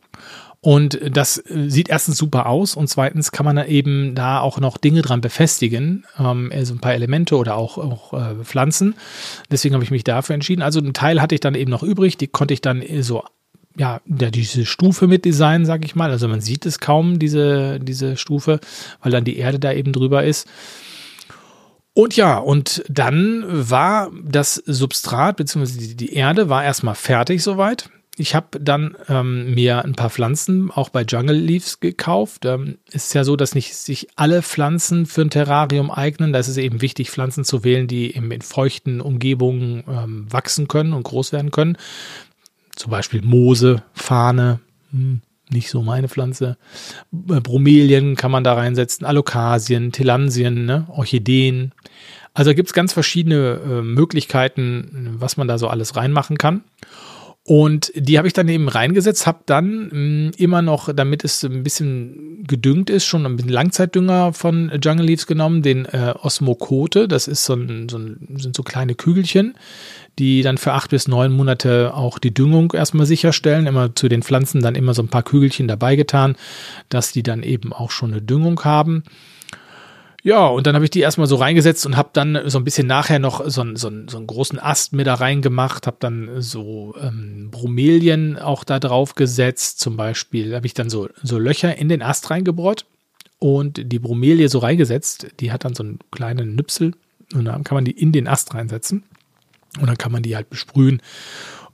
Und 0.63 0.97
das 1.11 1.43
sieht 1.45 1.89
erstens 1.89 2.17
super 2.17 2.45
aus 2.45 2.75
und 2.75 2.87
zweitens 2.87 3.33
kann 3.33 3.45
man 3.45 3.57
da 3.57 3.65
eben 3.65 4.15
da 4.15 4.39
auch 4.39 4.61
noch 4.61 4.77
Dinge 4.77 5.01
dran 5.01 5.19
befestigen, 5.19 6.05
ähm, 6.17 6.53
also 6.53 6.73
ein 6.73 6.79
paar 6.79 6.93
Elemente 6.93 7.35
oder 7.35 7.57
auch, 7.57 7.77
auch 7.77 8.13
äh, 8.13 8.43
Pflanzen. 8.45 8.95
Deswegen 9.51 9.73
habe 9.73 9.83
ich 9.83 9.91
mich 9.91 10.05
dafür 10.05 10.35
entschieden. 10.35 10.61
Also 10.61 10.79
einen 10.79 10.93
Teil 10.93 11.21
hatte 11.21 11.35
ich 11.35 11.41
dann 11.41 11.55
eben 11.55 11.69
noch 11.69 11.83
übrig, 11.83 12.15
die 12.15 12.27
konnte 12.27 12.53
ich 12.53 12.61
dann 12.61 12.81
so 13.01 13.25
ja, 13.77 14.01
diese 14.05 14.65
Stufe 14.65 15.07
mit 15.07 15.25
designen, 15.25 15.65
sag 15.65 15.85
ich 15.85 15.95
mal. 15.95 16.11
Also 16.11 16.27
man 16.27 16.41
sieht 16.41 16.65
es 16.65 16.79
kaum, 16.79 17.19
diese, 17.19 17.79
diese 17.79 18.17
Stufe, 18.17 18.59
weil 19.01 19.11
dann 19.11 19.23
die 19.23 19.37
Erde 19.37 19.59
da 19.59 19.71
eben 19.73 19.93
drüber 19.93 20.23
ist. 20.23 20.47
Und 21.93 22.15
ja, 22.15 22.37
und 22.37 22.83
dann 22.89 23.45
war 23.47 24.11
das 24.23 24.55
Substrat 24.55 25.37
bzw. 25.37 25.93
die 25.93 26.13
Erde 26.13 26.49
war 26.49 26.63
erstmal 26.63 26.95
fertig 26.95 27.43
soweit. 27.43 27.89
Ich 28.15 28.35
habe 28.35 28.59
dann 28.59 28.95
ähm, 29.09 29.55
mir 29.55 29.83
ein 29.83 29.95
paar 29.95 30.11
Pflanzen 30.11 30.69
auch 30.69 30.89
bei 30.89 31.01
Jungle 31.01 31.35
Leaves 31.35 31.79
gekauft. 31.79 32.45
Ähm, 32.45 32.77
ist 32.91 33.13
ja 33.15 33.23
so, 33.23 33.35
dass 33.35 33.55
nicht 33.55 33.75
sich 33.75 34.07
alle 34.15 34.43
Pflanzen 34.43 35.07
für 35.07 35.21
ein 35.21 35.31
Terrarium 35.31 35.89
eignen. 35.89 36.31
Da 36.31 36.39
ist 36.39 36.47
es 36.47 36.57
eben 36.57 36.81
wichtig, 36.81 37.09
Pflanzen 37.09 37.43
zu 37.43 37.63
wählen, 37.63 37.87
die 37.87 38.15
eben 38.15 38.29
in 38.31 38.41
feuchten 38.41 39.01
Umgebungen 39.01 39.83
ähm, 39.87 40.31
wachsen 40.31 40.67
können 40.67 40.93
und 40.93 41.03
groß 41.03 41.31
werden 41.31 41.49
können. 41.49 41.75
Zum 42.75 42.91
Beispiel 42.91 43.21
Moose, 43.21 43.83
Fahne, 43.93 44.59
hm, 44.91 45.21
nicht 45.51 45.69
so 45.69 45.81
meine 45.81 46.09
Pflanze. 46.09 46.57
Äh, 47.29 47.39
Bromelien 47.39 48.15
kann 48.15 48.31
man 48.31 48.43
da 48.43 48.53
reinsetzen, 48.53 49.05
Alokasien, 49.05 49.91
Tilansien, 49.91 50.65
ne? 50.65 50.85
Orchideen. 50.89 51.73
Also 52.33 52.55
gibt 52.55 52.69
es 52.69 52.73
ganz 52.73 52.93
verschiedene 52.93 53.59
äh, 53.63 53.81
Möglichkeiten, 53.81 55.15
was 55.19 55.37
man 55.37 55.47
da 55.47 55.57
so 55.57 55.67
alles 55.67 55.95
reinmachen 55.95 56.37
kann. 56.37 56.63
Und 57.45 57.91
die 57.95 58.17
habe 58.17 58.27
ich 58.27 58.33
dann 58.33 58.47
eben 58.47 58.69
reingesetzt, 58.69 59.27
habe 59.27 59.39
dann 59.45 59.87
mh, 59.87 59.91
hm, 59.91 60.31
immer 60.37 60.61
noch, 60.61 60.93
damit 60.93 61.25
es 61.25 61.43
ein 61.43 61.63
bisschen 61.63 62.45
gedüngt 62.47 62.89
ist, 62.89 63.05
schon 63.05 63.25
ein 63.25 63.35
bisschen 63.35 63.51
Langzeitdünger 63.51 64.31
von 64.31 64.71
Jungle 64.81 65.05
Leaves 65.05 65.27
genommen, 65.27 65.61
den 65.61 65.85
äh, 65.85 66.13
Osmokote. 66.21 67.09
Das 67.09 67.27
ist 67.27 67.43
so 67.43 67.53
ein, 67.53 67.89
so 67.89 67.97
ein, 67.97 68.37
sind 68.37 68.55
so 68.55 68.63
kleine 68.63 68.95
Kügelchen, 68.95 69.55
die 70.19 70.43
dann 70.43 70.57
für 70.57 70.73
acht 70.73 70.91
bis 70.91 71.07
neun 71.07 71.31
Monate 71.31 71.93
auch 71.93 72.19
die 72.19 72.33
Düngung 72.33 72.73
erstmal 72.73 73.05
sicherstellen. 73.05 73.67
Immer 73.67 73.95
zu 73.95 74.09
den 74.09 74.23
Pflanzen 74.23 74.61
dann 74.61 74.75
immer 74.75 74.93
so 74.93 75.01
ein 75.01 75.07
paar 75.07 75.23
Kügelchen 75.23 75.67
dabei 75.67 75.95
getan, 75.95 76.35
dass 76.89 77.11
die 77.11 77.23
dann 77.23 77.43
eben 77.43 77.73
auch 77.73 77.91
schon 77.91 78.11
eine 78.11 78.21
Düngung 78.21 78.63
haben. 78.63 79.03
Ja, 80.25 80.47
und 80.47 80.67
dann 80.67 80.75
habe 80.75 80.85
ich 80.85 80.91
die 80.91 81.01
erstmal 81.01 81.27
so 81.27 81.35
reingesetzt 81.35 81.85
und 81.85 81.97
habe 81.97 82.11
dann 82.13 82.39
so 82.45 82.57
ein 82.57 82.63
bisschen 82.63 82.87
nachher 82.87 83.19
noch 83.19 83.45
so, 83.49 83.59
einen, 83.59 83.75
so, 83.75 83.91
so 84.07 84.17
einen 84.17 84.27
großen 84.27 84.57
Ast 84.57 84.93
mit 84.93 85.05
da 85.05 85.15
reingemacht, 85.15 85.85
habe 85.85 85.97
dann 85.99 86.29
so 86.37 86.95
ähm, 87.01 87.49
Bromelien 87.51 88.37
auch 88.37 88.63
da 88.63 88.79
drauf 88.79 89.15
gesetzt. 89.15 89.81
Zum 89.81 89.97
Beispiel 89.97 90.55
habe 90.55 90.65
ich 90.65 90.73
dann 90.73 90.89
so, 90.89 91.09
so 91.21 91.37
Löcher 91.37 91.75
in 91.75 91.89
den 91.89 92.01
Ast 92.01 92.29
reingebohrt 92.29 92.85
und 93.39 93.91
die 93.91 93.99
Bromelie 93.99 94.47
so 94.47 94.59
reingesetzt. 94.59 95.27
Die 95.41 95.51
hat 95.51 95.65
dann 95.65 95.75
so 95.75 95.83
einen 95.83 95.99
kleinen 96.09 96.55
Nüpsel 96.55 96.93
und 97.33 97.43
dann 97.43 97.65
kann 97.65 97.75
man 97.75 97.83
die 97.83 97.91
in 97.91 98.13
den 98.13 98.29
Ast 98.29 98.53
reinsetzen 98.53 99.03
und 99.79 99.87
dann 99.87 99.97
kann 99.97 100.11
man 100.11 100.23
die 100.23 100.35
halt 100.35 100.49
besprühen. 100.49 101.01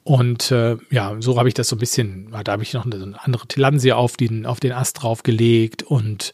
Und 0.03 0.51
äh, 0.51 0.77
ja, 0.89 1.15
so 1.19 1.37
habe 1.37 1.49
ich 1.49 1.53
das 1.53 1.67
so 1.67 1.75
ein 1.75 1.79
bisschen, 1.79 2.31
da 2.43 2.51
habe 2.51 2.63
ich 2.63 2.73
noch 2.73 2.85
eine, 2.85 3.13
andere 3.21 3.47
Tilansie 3.47 3.93
auf 3.93 4.17
den, 4.17 4.45
auf 4.45 4.59
den 4.59 4.71
Ast 4.71 5.03
draufgelegt 5.03 5.83
und 5.83 6.31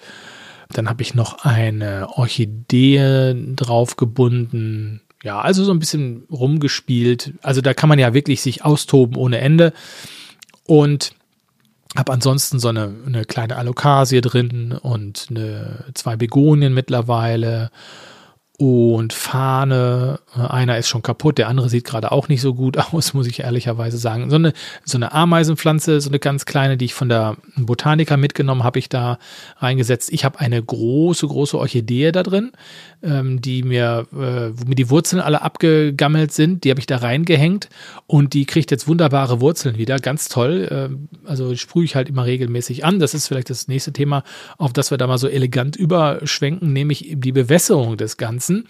dann 0.72 0.90
habe 0.90 1.02
ich 1.02 1.14
noch 1.14 1.44
eine 1.44 2.08
Orchidee 2.10 3.36
draufgebunden. 3.56 5.02
Ja, 5.24 5.42
also 5.42 5.64
so 5.64 5.72
ein 5.72 5.80
bisschen 5.80 6.24
rumgespielt. 6.32 7.34
Also 7.42 7.62
da 7.62 7.74
kann 7.74 7.90
man 7.90 8.00
ja 8.00 8.14
wirklich 8.14 8.42
sich 8.42 8.64
austoben 8.64 9.18
ohne 9.18 9.40
Ende. 9.40 9.74
Und 10.66 11.14
habe 11.96 12.14
ansonsten 12.14 12.60
so 12.60 12.68
eine, 12.68 12.94
eine 13.06 13.26
kleine 13.26 13.56
Alokasie 13.56 14.22
drin 14.22 14.74
und 14.74 15.28
eine, 15.30 15.86
zwei 15.94 16.16
Begonien 16.16 16.74
mittlerweile 16.74 17.72
und 18.58 19.12
Fahne. 19.12 20.20
Einer 20.34 20.78
ist 20.78 20.88
schon 20.88 21.02
kaputt, 21.02 21.38
der 21.38 21.50
andere 21.50 21.68
sieht 21.68 21.84
gerade 21.84 22.12
auch 22.12 22.30
nicht 22.30 22.42
so 22.42 22.54
gut 22.54 22.78
aus, 22.94 23.14
muss 23.14 23.28
ich 23.28 23.42
ehrlicherweise 23.42 23.98
sagen. 23.98 24.30
So 24.30 24.38
eine, 24.38 24.54
so 24.86 24.98
eine 24.98 25.12
Ameisenpflanze, 25.12 26.00
so 26.00 26.10
eine 26.10 26.20
ganz 26.20 26.46
kleine, 26.46 26.78
die 26.78 26.86
ich 26.86 26.94
von 26.94 27.10
der 27.10 27.38
Botaniker 27.58 28.18
mitgenommen 28.18 28.64
habe, 28.64 28.80
ich 28.80 28.88
da 28.88 29.20
reingesetzt. 29.58 30.12
Ich 30.12 30.24
habe 30.24 30.40
eine 30.40 30.62
große, 30.62 31.28
große 31.28 31.58
Orchidee 31.58 32.12
da 32.12 32.24
drin, 32.24 32.52
ähm, 33.04 33.42
die 33.42 33.64
mir, 33.64 34.08
äh, 34.14 34.52
wo 34.54 34.66
mir 34.68 34.76
die 34.76 34.90
Wurzeln 34.90 35.22
alle 35.22 35.42
abgegammelt 35.42 36.32
sind. 36.32 36.64
Die 36.64 36.70
habe 36.70 36.80
ich 36.80 36.86
da 36.86 36.98
reingehängt 36.98 37.70
und 38.08 38.34
die 38.34 38.46
kriegt 38.46 38.72
jetzt 38.72 38.88
wunderbare 38.88 39.42
Wurzeln 39.42 39.78
wieder. 39.78 40.00
Ganz 40.00 40.30
toll. 40.30 40.68
Ähm, 40.72 41.10
also 41.26 41.56
sprühe 41.56 41.84
ich 41.84 41.96
halt 41.96 42.08
immer 42.08 42.26
regelmäßig 42.26 42.86
an. 42.86 43.00
Das 43.00 43.14
ist 43.14 43.28
vielleicht 43.28 43.50
das 43.50 43.68
nächste 43.68 43.92
Thema, 43.92 44.24
auf 44.58 44.72
das 44.72 44.92
wir 44.92 44.98
da 44.98 45.08
mal 45.08 45.18
so 45.18 45.28
elegant 45.28 45.76
überschwenken, 45.76 46.72
nämlich 46.72 47.16
die 47.16 47.34
Bewässerung 47.34 47.98
des 47.98 48.16
Ganzen. 48.16 48.45
Ganzen. 48.46 48.68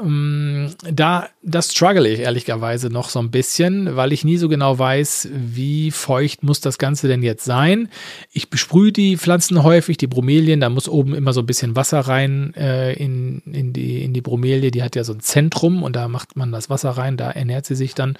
Ähm, 0.00 0.70
da, 0.88 1.28
das 1.42 1.72
struggle 1.72 2.08
ich 2.08 2.20
ehrlicherweise 2.20 2.88
noch 2.88 3.08
so 3.08 3.18
ein 3.18 3.30
bisschen, 3.30 3.96
weil 3.96 4.12
ich 4.12 4.24
nie 4.24 4.36
so 4.36 4.48
genau 4.48 4.78
weiß, 4.78 5.28
wie 5.32 5.90
feucht 5.90 6.44
muss 6.44 6.60
das 6.60 6.78
Ganze 6.78 7.08
denn 7.08 7.22
jetzt 7.22 7.44
sein. 7.44 7.88
Ich 8.32 8.50
besprühe 8.50 8.92
die 8.92 9.16
Pflanzen 9.16 9.62
häufig, 9.62 9.96
die 9.96 10.06
Bromelien, 10.06 10.60
da 10.60 10.68
muss 10.70 10.88
oben 10.88 11.14
immer 11.14 11.32
so 11.32 11.40
ein 11.40 11.46
bisschen 11.46 11.74
Wasser 11.74 12.00
rein 12.00 12.54
äh, 12.54 12.92
in, 12.94 13.42
in, 13.52 13.72
die, 13.72 14.04
in 14.04 14.14
die 14.14 14.20
Bromelie, 14.20 14.70
die 14.70 14.82
hat 14.82 14.94
ja 14.94 15.04
so 15.04 15.12
ein 15.12 15.20
Zentrum 15.20 15.82
und 15.82 15.96
da 15.96 16.08
macht 16.08 16.36
man 16.36 16.52
das 16.52 16.70
Wasser 16.70 16.90
rein, 16.90 17.16
da 17.16 17.30
ernährt 17.30 17.66
sie 17.66 17.74
sich 17.74 17.94
dann. 17.94 18.16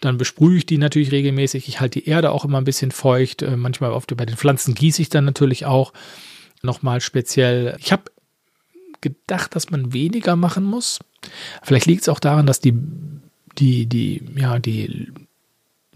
Dann 0.00 0.18
besprühe 0.18 0.58
ich 0.58 0.66
die 0.66 0.78
natürlich 0.78 1.10
regelmäßig. 1.10 1.68
Ich 1.68 1.80
halte 1.80 2.00
die 2.00 2.08
Erde 2.08 2.30
auch 2.30 2.44
immer 2.44 2.58
ein 2.58 2.64
bisschen 2.64 2.92
feucht. 2.92 3.42
Äh, 3.42 3.56
manchmal 3.56 3.90
oft 3.90 4.16
bei 4.16 4.24
den 4.24 4.36
Pflanzen 4.36 4.74
gieße 4.74 5.02
ich 5.02 5.08
dann 5.08 5.24
natürlich 5.24 5.66
auch 5.66 5.92
nochmal 6.62 7.00
speziell. 7.00 7.76
Ich 7.78 7.92
habe 7.92 8.04
gedacht, 9.00 9.54
dass 9.54 9.70
man 9.70 9.92
weniger 9.92 10.36
machen 10.36 10.64
muss. 10.64 10.98
Vielleicht 11.62 11.86
liegt 11.86 12.02
es 12.02 12.08
auch 12.08 12.20
daran, 12.20 12.46
dass 12.46 12.60
die, 12.60 12.74
die, 13.58 13.86
die, 13.86 14.22
ja, 14.36 14.58
die 14.58 15.12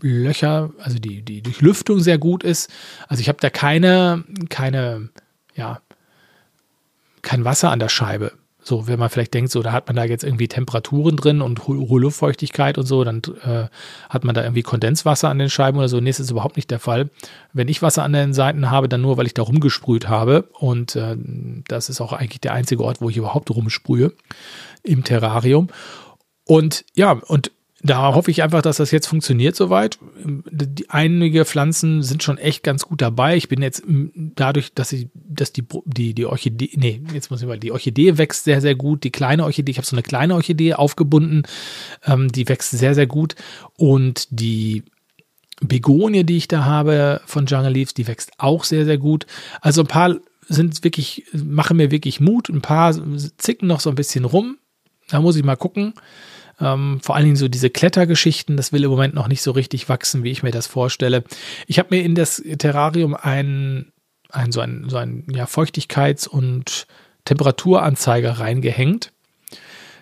Löcher, 0.01 0.73
also 0.79 0.99
die, 0.99 1.23
die 1.23 1.43
Durchlüftung 1.43 2.01
sehr 2.01 2.19
gut 2.19 2.43
ist. 2.43 2.71
Also 3.09 3.21
ich 3.21 3.29
habe 3.29 3.39
da 3.41 3.51
keine, 3.51 4.25
keine, 4.49 5.11
ja, 5.55 5.81
kein 7.23 7.45
Wasser 7.45 7.71
an 7.71 7.79
der 7.79 7.89
Scheibe. 7.89 8.33
So, 8.65 8.87
wenn 8.87 8.99
man 8.99 9.11
vielleicht 9.11 9.35
denkt, 9.35 9.51
so, 9.51 9.63
da 9.63 9.73
hat 9.73 9.89
man 9.89 9.97
da 9.97 10.05
jetzt 10.05 10.23
irgendwie 10.23 10.47
Temperaturen 10.47 11.17
drin 11.17 11.41
und 11.41 11.67
hohe 11.67 12.01
Luftfeuchtigkeit 12.01 12.79
und 12.79 12.87
so, 12.87 13.03
dann 13.03 13.21
äh, 13.45 13.67
hat 14.09 14.25
man 14.25 14.35
da 14.35 14.43
irgendwie 14.43 14.63
Kondenswasser 14.63 15.29
an 15.29 15.39
den 15.39 15.51
Scheiben 15.51 15.79
oder 15.79 15.89
so. 15.89 15.99
Nee, 15.99 16.11
das 16.11 16.21
ist 16.21 16.31
überhaupt 16.31 16.57
nicht 16.57 16.71
der 16.71 16.79
Fall. 16.79 17.11
Wenn 17.53 17.69
ich 17.69 17.83
Wasser 17.83 18.05
an 18.05 18.13
den 18.13 18.35
Seiten 18.35 18.71
habe, 18.71 18.89
dann 18.89 19.01
nur, 19.01 19.17
weil 19.17 19.27
ich 19.27 19.35
da 19.35 19.43
rumgesprüht 19.43 20.09
habe. 20.09 20.45
Und 20.53 20.95
äh, 20.95 21.17
das 21.67 21.89
ist 21.89 22.01
auch 22.01 22.13
eigentlich 22.13 22.41
der 22.41 22.53
einzige 22.53 22.85
Ort, 22.85 23.01
wo 23.01 23.11
ich 23.11 23.17
überhaupt 23.17 23.51
rumsprühe 23.51 24.13
im 24.85 25.03
Terrarium. 25.03 25.69
Und 26.45 26.85
ja, 26.95 27.13
und 27.13 27.51
da 27.85 28.15
hoffe 28.15 28.31
ich 28.31 28.43
einfach, 28.43 28.63
dass 28.63 28.77
das 28.77 28.93
jetzt 28.93 29.09
funktioniert 29.09 29.57
soweit. 29.57 29.99
Die, 30.25 30.89
einige 30.89 31.45
Pflanzen 31.45 32.03
sind 32.03 32.23
schon 32.23 32.39
echt 32.39 32.63
ganz 32.63 32.85
gut 32.85 33.03
dabei. 33.03 33.37
Ich 33.37 33.49
bin 33.49 33.61
jetzt 33.61 33.83
dadurch, 34.15 34.73
dass 34.73 34.93
ich, 34.93 35.09
dass 35.15 35.53
die, 35.53 35.65
die, 35.85 36.15
die 36.15 36.27
Orchidee, 36.27 36.71
nee, 36.77 37.03
jetzt 37.13 37.31
muss 37.31 37.43
ich 37.43 37.49
mal, 37.49 37.59
die 37.59 37.73
Orchidee 37.73 38.19
wächst 38.19 38.45
sehr, 38.45 38.61
sehr 38.61 38.77
gut. 38.77 39.03
Die 39.03 39.11
kleine 39.11 39.45
Orchidee, 39.45 39.73
ich 39.73 39.79
habe 39.79 39.87
so 39.87 39.97
eine 39.97 40.05
kleine 40.05 40.35
Orchidee 40.35 40.75
aufgebunden, 40.75 41.43
ähm, 42.07 42.31
die 42.31 42.49
wächst 42.49 42.71
sehr, 42.71 42.95
sehr 42.95 43.07
gut. 43.09 43.35
Und 43.77 44.29
die 44.31 44.85
Begonie, 45.61 46.25
die 46.25 46.37
ich 46.37 46.49
da 46.49 46.65
habe 46.65 47.21
von 47.27 47.47
Jungle 47.47 47.73
Leaves, 47.73 47.95
die 47.95 48.07
wächst 48.07 48.33
auch 48.39 48.63
sehr, 48.63 48.85
sehr 48.85 48.99
gut. 48.99 49.27
Also 49.61 49.83
ein 49.83 49.89
paar 49.89 50.17
sind 50.49 50.85
wirklich, 50.85 51.25
machen 51.33 51.79
mir 51.79 51.91
wirklich 51.91 52.21
Mut. 52.21 52.49
Ein 52.49 52.63
paar 52.63 52.95
zicken 53.39 53.67
noch 53.67 53.81
so 53.81 53.91
ein 53.91 53.97
bisschen 53.97 54.25
rum. 54.25 54.59
Da 55.09 55.21
muss 55.21 55.37
ich 55.37 55.45
mal 55.45 55.57
gucken. 55.57 55.95
Ähm, 56.61 57.01
vor 57.03 57.17
allen 57.17 57.25
Dingen 57.25 57.37
so 57.37 57.49
diese 57.49 57.71
Klettergeschichten, 57.71 58.57
das 58.57 58.73
will 58.73 58.85
im 58.85 58.91
Moment 58.91 59.15
noch 59.15 59.29
nicht 59.29 59.43
so 59.43 59.53
richtig 59.53 59.89
wachsen, 59.89 60.23
wie 60.23 60.31
ich 60.31 60.43
mir 60.43 60.51
das 60.51 60.67
vorstelle. 60.67 61.25
Ich 61.67 61.79
habe 61.79 61.95
mir 61.95 62.03
in 62.03 62.15
das 62.15 62.43
Terrarium 62.59 63.15
ein, 63.15 63.93
ein 64.31 64.53
so 64.53 64.61
ein, 64.61 64.87
so 64.89 64.97
ein 64.97 65.27
ja, 65.33 65.45
Feuchtigkeits- 65.45 66.29
und 66.29 66.87
Temperaturanzeiger 67.25 68.33
reingehängt, 68.33 69.13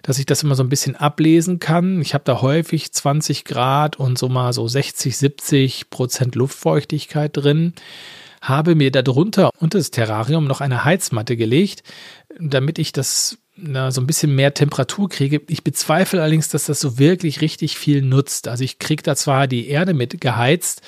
dass 0.03 0.19
ich 0.19 0.27
das 0.27 0.43
immer 0.43 0.55
so 0.55 0.63
ein 0.63 0.71
bisschen 0.71 0.97
ablesen 0.97 1.59
kann. 1.59 2.01
Ich 2.01 2.15
habe 2.15 2.25
da 2.25 2.41
häufig 2.41 2.93
20 2.93 3.45
Grad 3.45 3.97
und 3.97 4.19
so 4.19 4.29
mal 4.29 4.53
so 4.53 4.67
60, 4.67 5.17
70 5.17 5.91
Prozent 5.91 6.35
Luftfeuchtigkeit 6.35 7.37
drin 7.37 7.75
habe 8.41 8.75
mir 8.75 8.91
darunter 8.91 9.51
unter 9.59 9.79
das 9.79 9.91
Terrarium 9.91 10.47
noch 10.47 10.61
eine 10.61 10.85
Heizmatte 10.85 11.37
gelegt, 11.37 11.83
damit 12.39 12.79
ich 12.79 12.93
das 12.93 13.39
na, 13.63 13.91
so 13.91 14.01
ein 14.01 14.07
bisschen 14.07 14.35
mehr 14.35 14.55
Temperatur 14.55 15.09
kriege. 15.09 15.43
Ich 15.49 15.65
bezweifle 15.65 16.21
allerdings, 16.21 16.49
dass 16.49 16.67
das 16.67 16.81
so 16.81 16.99
wirklich 16.99 17.41
richtig 17.41 17.79
viel 17.79 18.03
nutzt. 18.03 18.49
Also 18.49 18.65
ich 18.65 18.79
kriege 18.79 19.03
da 19.03 19.17
zwar 19.17 19.47
die 19.47 19.69
Erde 19.69 19.95
mit 19.95 20.21
geheizt, 20.21 20.83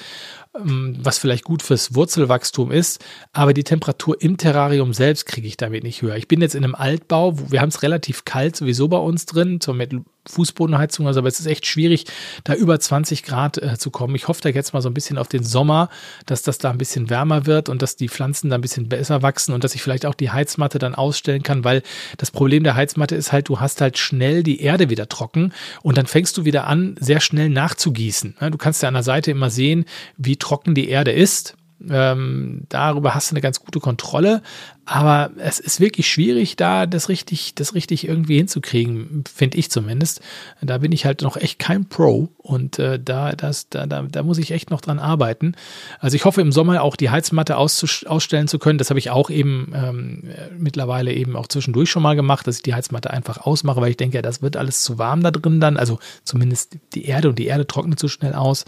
ähm, 0.54 0.96
was 1.00 1.18
vielleicht 1.18 1.44
gut 1.44 1.62
fürs 1.62 1.94
Wurzelwachstum 1.94 2.70
ist, 2.70 3.04
aber 3.32 3.54
die 3.54 3.64
Temperatur 3.64 4.20
im 4.20 4.36
Terrarium 4.36 4.92
selbst 4.92 5.26
kriege 5.26 5.46
ich 5.46 5.56
damit 5.56 5.82
nicht 5.82 6.02
höher. 6.02 6.16
Ich 6.16 6.28
bin 6.28 6.40
jetzt 6.40 6.54
in 6.54 6.64
einem 6.64 6.74
Altbau, 6.74 7.38
wir 7.50 7.60
haben 7.60 7.70
es 7.70 7.82
relativ 7.82 8.24
kalt 8.24 8.56
sowieso 8.56 8.88
bei 8.88 8.98
uns 8.98 9.26
drin, 9.26 9.60
so 9.62 9.72
mit 9.72 9.94
Fußbodenheizung, 10.26 11.06
also 11.06 11.20
aber 11.20 11.28
es 11.28 11.40
ist 11.40 11.46
echt 11.46 11.66
schwierig, 11.66 12.06
da 12.44 12.54
über 12.54 12.78
20 12.78 13.22
Grad 13.22 13.58
äh, 13.58 13.76
zu 13.76 13.90
kommen. 13.90 14.14
Ich 14.14 14.28
hoffe 14.28 14.40
da 14.42 14.48
jetzt 14.50 14.72
mal 14.72 14.80
so 14.80 14.88
ein 14.88 14.94
bisschen 14.94 15.18
auf 15.18 15.28
den 15.28 15.42
Sommer, 15.42 15.88
dass 16.26 16.42
das 16.42 16.58
da 16.58 16.70
ein 16.70 16.78
bisschen 16.78 17.10
wärmer 17.10 17.46
wird 17.46 17.68
und 17.68 17.82
dass 17.82 17.96
die 17.96 18.08
Pflanzen 18.08 18.50
da 18.50 18.56
ein 18.56 18.60
bisschen 18.60 18.88
besser 18.88 19.22
wachsen 19.22 19.52
und 19.52 19.64
dass 19.64 19.74
ich 19.74 19.82
vielleicht 19.82 20.06
auch 20.06 20.14
die 20.14 20.30
Heizmatte 20.30 20.78
dann 20.78 20.94
ausstellen 20.94 21.42
kann, 21.42 21.64
weil 21.64 21.82
das 22.18 22.30
Problem 22.30 22.62
der 22.62 22.76
Heizmatte 22.76 23.16
ist 23.16 23.32
halt, 23.32 23.48
du 23.48 23.60
hast 23.60 23.80
halt 23.80 23.98
schnell 23.98 24.42
die 24.42 24.60
Erde 24.60 24.90
wieder 24.90 25.08
trocken 25.08 25.52
und 25.82 25.98
dann 25.98 26.06
fängst 26.06 26.36
du 26.36 26.44
wieder 26.44 26.66
an, 26.66 26.94
sehr 27.00 27.20
schnell 27.20 27.48
nachzugießen. 27.48 28.36
Du 28.50 28.58
kannst 28.58 28.82
ja 28.82 28.88
an 28.88 28.94
der 28.94 29.02
Seite 29.02 29.30
immer 29.30 29.50
sehen, 29.50 29.84
wie 30.16 30.36
trocken 30.36 30.74
die 30.74 30.88
Erde 30.88 31.12
ist 31.12 31.56
ähm, 31.90 32.62
darüber 32.68 33.14
hast 33.14 33.30
du 33.30 33.34
eine 33.34 33.40
ganz 33.40 33.60
gute 33.60 33.80
Kontrolle, 33.80 34.42
aber 34.84 35.30
es 35.38 35.60
ist 35.60 35.78
wirklich 35.78 36.10
schwierig, 36.10 36.56
da 36.56 36.86
das 36.86 37.08
richtig, 37.08 37.54
das 37.54 37.74
richtig 37.74 38.08
irgendwie 38.08 38.36
hinzukriegen, 38.36 39.22
finde 39.32 39.58
ich 39.58 39.70
zumindest. 39.70 40.20
Da 40.60 40.78
bin 40.78 40.90
ich 40.90 41.06
halt 41.06 41.22
noch 41.22 41.36
echt 41.36 41.60
kein 41.60 41.88
Pro 41.88 42.30
und 42.38 42.80
äh, 42.80 42.98
da, 42.98 43.32
das, 43.32 43.68
da, 43.68 43.86
da, 43.86 44.02
da 44.02 44.22
muss 44.24 44.38
ich 44.38 44.50
echt 44.50 44.70
noch 44.70 44.80
dran 44.80 44.98
arbeiten. 44.98 45.54
Also 46.00 46.16
ich 46.16 46.24
hoffe 46.24 46.40
im 46.40 46.50
Sommer 46.50 46.82
auch 46.82 46.96
die 46.96 47.10
Heizmatte 47.10 47.56
ausstellen 47.56 48.48
zu 48.48 48.58
können. 48.58 48.78
Das 48.78 48.90
habe 48.90 48.98
ich 48.98 49.10
auch 49.10 49.30
eben 49.30 49.72
ähm, 49.74 50.30
mittlerweile 50.58 51.12
eben 51.12 51.36
auch 51.36 51.46
zwischendurch 51.46 51.88
schon 51.88 52.02
mal 52.02 52.16
gemacht, 52.16 52.46
dass 52.46 52.56
ich 52.56 52.62
die 52.62 52.74
Heizmatte 52.74 53.10
einfach 53.10 53.38
ausmache, 53.38 53.80
weil 53.80 53.90
ich 53.90 53.96
denke, 53.96 54.20
das 54.20 54.42
wird 54.42 54.56
alles 54.56 54.82
zu 54.82 54.98
warm 54.98 55.22
da 55.22 55.30
drin 55.30 55.60
dann. 55.60 55.76
Also 55.76 56.00
zumindest 56.24 56.76
die 56.94 57.04
Erde 57.04 57.28
und 57.28 57.38
die 57.38 57.46
Erde 57.46 57.66
trocknet 57.66 58.00
zu 58.00 58.08
schnell 58.08 58.34
aus. 58.34 58.64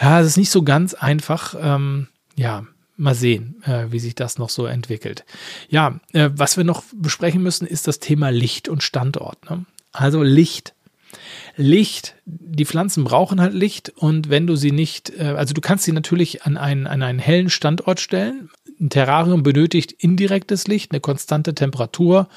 Ja, 0.00 0.20
es 0.20 0.28
ist 0.28 0.36
nicht 0.36 0.50
so 0.50 0.62
ganz 0.62 0.94
einfach. 0.94 1.54
Ähm, 1.60 2.08
ja, 2.36 2.64
mal 2.96 3.14
sehen, 3.14 3.62
äh, 3.64 3.86
wie 3.90 3.98
sich 3.98 4.14
das 4.14 4.38
noch 4.38 4.50
so 4.50 4.66
entwickelt. 4.66 5.24
Ja, 5.68 6.00
äh, 6.12 6.30
was 6.32 6.56
wir 6.56 6.64
noch 6.64 6.84
besprechen 6.94 7.42
müssen, 7.42 7.66
ist 7.66 7.88
das 7.88 7.98
Thema 7.98 8.30
Licht 8.30 8.68
und 8.68 8.82
Standort. 8.82 9.50
Ne? 9.50 9.64
Also 9.92 10.22
Licht. 10.22 10.74
Licht, 11.56 12.14
die 12.24 12.64
Pflanzen 12.64 13.02
brauchen 13.04 13.40
halt 13.40 13.52
Licht 13.52 13.92
und 13.96 14.30
wenn 14.30 14.46
du 14.46 14.54
sie 14.54 14.70
nicht, 14.70 15.10
äh, 15.18 15.34
also 15.36 15.54
du 15.54 15.60
kannst 15.60 15.84
sie 15.84 15.92
natürlich 15.92 16.44
an 16.44 16.56
einen, 16.56 16.86
an 16.86 17.02
einen 17.02 17.18
hellen 17.18 17.50
Standort 17.50 18.00
stellen. 18.00 18.50
Ein 18.78 18.90
Terrarium 18.90 19.42
benötigt 19.42 19.92
indirektes 19.92 20.68
Licht, 20.68 20.92
eine 20.92 21.00
konstante 21.00 21.54
Temperatur 21.54 22.28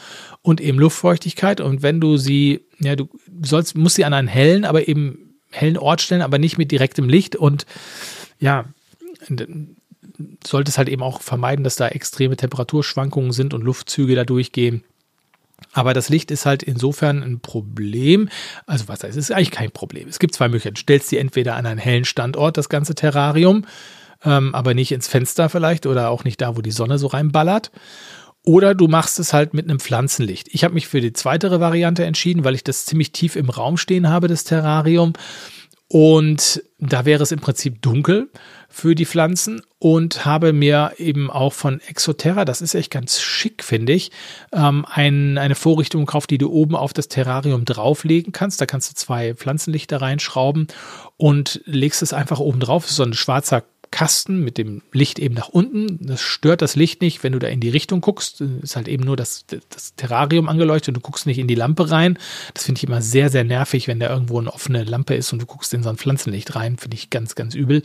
und 0.42 0.60
eben 0.60 0.80
Luftfeuchtigkeit. 0.80 1.62
Und 1.62 1.84
wenn 1.84 2.02
du 2.02 2.18
sie, 2.18 2.66
ja, 2.80 2.96
du 2.96 3.08
sollst, 3.44 3.78
musst 3.78 3.96
sie 3.96 4.06
an 4.06 4.14
einen 4.14 4.28
hellen, 4.28 4.66
aber 4.66 4.88
eben 4.88 5.23
hellen 5.54 5.78
Ort 5.78 6.02
stellen, 6.02 6.22
aber 6.22 6.40
nicht 6.40 6.58
mit 6.58 6.72
direktem 6.72 7.08
Licht. 7.08 7.36
Und 7.36 7.66
ja, 8.40 8.66
solltest 10.46 10.78
halt 10.78 10.90
eben 10.90 11.04
auch 11.04 11.22
vermeiden, 11.22 11.64
dass 11.64 11.76
da 11.76 11.88
extreme 11.88 12.38
Temperaturschwankungen 12.38 13.32
sind 13.32 13.54
und 13.54 13.64
Luftzüge 13.64 14.16
da 14.16 14.24
durchgehen. 14.24 14.84
Aber 15.72 15.94
das 15.94 16.10
Licht 16.10 16.30
ist 16.30 16.46
halt 16.46 16.62
insofern 16.62 17.24
ein 17.24 17.40
Problem. 17.40 18.30
Also 18.66 18.88
was 18.88 19.04
heißt, 19.04 19.18
es 19.18 19.30
ist 19.30 19.32
eigentlich 19.32 19.52
kein 19.52 19.72
Problem. 19.72 20.10
Es 20.10 20.20
gibt 20.20 20.36
zwei 20.36 20.48
Möglichkeiten. 20.48 20.76
Stellst 20.76 21.10
sie 21.10 21.18
entweder 21.18 21.56
an 21.56 21.66
einen 21.66 21.80
hellen 21.80 22.06
Standort, 22.06 22.58
das 22.58 22.70
ganze 22.70 22.96
Terrarium, 22.96 23.66
ähm, 24.26 24.54
aber 24.54 24.74
nicht 24.74 24.92
ins 24.92 25.08
Fenster 25.08 25.50
vielleicht 25.50 25.86
oder 25.86 26.10
auch 26.10 26.24
nicht 26.26 26.42
da, 26.42 26.58
wo 26.58 26.62
die 26.62 26.72
Sonne 26.72 26.98
so 26.98 27.08
reinballert. 27.08 27.72
Oder 28.46 28.76
du 28.76 28.88
machst 28.88 29.20
es 29.20 29.32
halt 29.32 29.54
mit 29.54 29.70
einem 29.70 29.80
Pflanzenlicht. 29.80 30.50
Ich 30.52 30.64
habe 30.64 30.74
mich 30.74 30.88
für 30.88 31.00
die 31.00 31.14
zweitere 31.14 31.60
Variante 31.60 32.04
entschieden, 32.06 32.44
weil 32.44 32.56
ich 32.56 32.64
das 32.64 32.86
ziemlich 32.86 33.14
tief 33.14 33.36
im 33.36 33.50
Raum 33.50 33.78
stehen 33.78 34.10
habe, 34.10 34.28
das 34.28 34.44
Terrarium. 34.44 35.14
Und 35.88 36.64
da 36.80 37.06
wäre 37.06 37.22
es 37.24 37.32
im 37.32 37.40
Prinzip 37.40 37.82
dunkel 37.82 38.30
für 38.68 38.96
die 38.96 39.06
Pflanzen 39.06 39.62
und 39.78 40.26
habe 40.26 40.52
mir 40.52 40.94
eben 40.98 41.30
auch 41.30 41.54
von 41.54 41.80
Exoterra, 41.82 42.46
das 42.46 42.62
ist 42.62 42.74
echt 42.74 42.90
ganz 42.90 43.22
schick, 43.22 43.64
finde 43.64 43.94
ich, 43.94 44.10
ähm, 44.52 44.86
ein, 44.90 45.38
eine 45.38 45.54
Vorrichtung 45.54 46.06
gekauft, 46.06 46.32
die 46.32 46.40
du 46.40 46.52
oben 46.52 46.76
auf 46.76 46.94
das 46.94 47.10
Terrarium 47.10 47.64
drauflegen 47.64 48.34
kannst. 48.34 48.60
Da 48.60 48.66
kannst 48.66 48.90
du 48.90 48.96
zwei 48.96 49.36
Pflanzenlichter 49.36 50.02
reinschrauben 50.02 50.68
und 51.16 51.62
legst 51.66 52.02
es 52.02 52.12
einfach 52.12 52.40
oben 52.40 52.60
drauf. 52.60 52.90
So 52.90 53.04
ein 53.04 53.14
schwarzer 53.14 53.64
Kasten 53.94 54.44
mit 54.44 54.58
dem 54.58 54.82
Licht 54.92 55.20
eben 55.20 55.36
nach 55.36 55.50
unten. 55.50 56.08
Das 56.08 56.20
stört 56.20 56.64
das 56.64 56.76
Licht 56.76 57.02
nicht, 57.02 57.24
wenn 57.24 57.34
du 57.34 57.38
da 57.38 57.48
in 57.48 57.60
die 57.60 57.70
Richtung 57.70 58.02
guckst. 58.02 58.42
Ist 58.42 58.76
halt 58.76 58.88
eben 58.88 59.04
nur 59.04 59.16
das, 59.16 59.46
das 59.70 59.94
Terrarium 59.96 60.50
angeleuchtet 60.50 60.90
und 60.90 60.94
du 60.96 61.00
guckst 61.02 61.28
nicht 61.28 61.38
in 61.38 61.48
die 61.48 61.54
Lampe 61.54 61.92
rein. 61.92 62.18
Das 62.56 62.64
finde 62.64 62.80
ich 62.80 62.86
immer 62.86 63.04
sehr, 63.04 63.30
sehr 63.30 63.44
nervig, 63.44 63.88
wenn 63.88 64.00
da 64.00 64.10
irgendwo 64.10 64.40
eine 64.40 64.52
offene 64.52 64.84
Lampe 64.84 65.14
ist 65.14 65.32
und 65.32 65.44
du 65.44 65.46
guckst 65.46 65.76
in 65.76 65.84
so 65.84 65.90
ein 65.90 65.98
Pflanzenlicht 65.98 66.56
rein. 66.56 66.78
Finde 66.78 66.98
ich 66.98 67.12
ganz, 67.12 67.36
ganz 67.36 67.54
übel. 67.54 67.84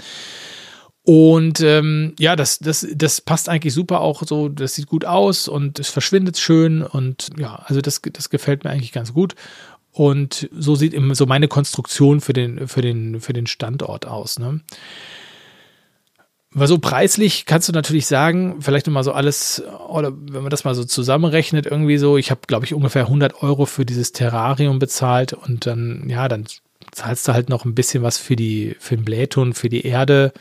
Und 1.03 1.61
ähm, 1.61 2.15
ja, 2.19 2.37
das, 2.37 2.59
das, 2.59 2.87
das 2.95 3.21
passt 3.21 3.51
eigentlich 3.51 3.75
super 3.75 4.01
auch 4.01 4.23
so, 4.25 4.49
das 4.49 4.77
sieht 4.77 4.87
gut 4.87 5.05
aus 5.05 5.47
und 5.47 5.79
es 5.79 5.91
verschwindet 5.91 6.39
schön 6.39 6.83
und 6.83 7.29
ja, 7.39 7.63
also 7.67 7.83
das, 7.83 8.01
das 8.13 8.31
gefällt 8.31 8.65
mir 8.65 8.71
eigentlich 8.71 8.93
ganz 8.93 9.13
gut. 9.13 9.35
Und 9.93 10.49
so 10.57 10.75
sieht 10.75 10.95
immer 10.95 11.15
so 11.15 11.27
meine 11.27 11.49
Konstruktion 11.49 12.23
für 12.23 12.33
den, 12.33 12.67
für 12.67 12.83
den, 12.83 13.21
für 13.21 13.35
den 13.35 13.47
Standort 13.47 14.07
aus. 14.07 14.39
Ne? 14.39 14.61
Weil 16.51 16.67
so 16.67 16.79
preislich 16.79 17.45
kannst 17.45 17.69
du 17.69 17.73
natürlich 17.73 18.07
sagen, 18.07 18.57
vielleicht 18.61 18.87
nochmal 18.87 19.05
so 19.05 19.13
alles, 19.13 19.63
oder 19.89 20.13
wenn 20.13 20.43
man 20.43 20.51
das 20.51 20.65
mal 20.65 20.75
so 20.75 20.85
zusammenrechnet, 20.85 21.67
irgendwie 21.67 21.99
so, 21.99 22.17
ich 22.17 22.31
habe, 22.31 22.41
glaube 22.47 22.65
ich, 22.65 22.73
ungefähr 22.73 23.03
100 23.03 23.43
Euro 23.43 23.67
für 23.67 23.85
dieses 23.85 24.13
Terrarium 24.13 24.79
bezahlt 24.79 25.35
und 25.35 25.67
dann, 25.67 26.09
ja, 26.09 26.27
dann 26.27 26.47
zahlst 26.91 27.29
du 27.29 27.35
halt 27.35 27.51
noch 27.51 27.67
ein 27.67 27.75
bisschen 27.75 28.03
was 28.03 28.17
für 28.17 28.35
die, 28.35 28.77
für 28.81 28.97
den 28.97 29.05
Blähton, 29.05 29.53
für 29.53 29.69
die 29.69 29.85
Erde. 29.85 30.33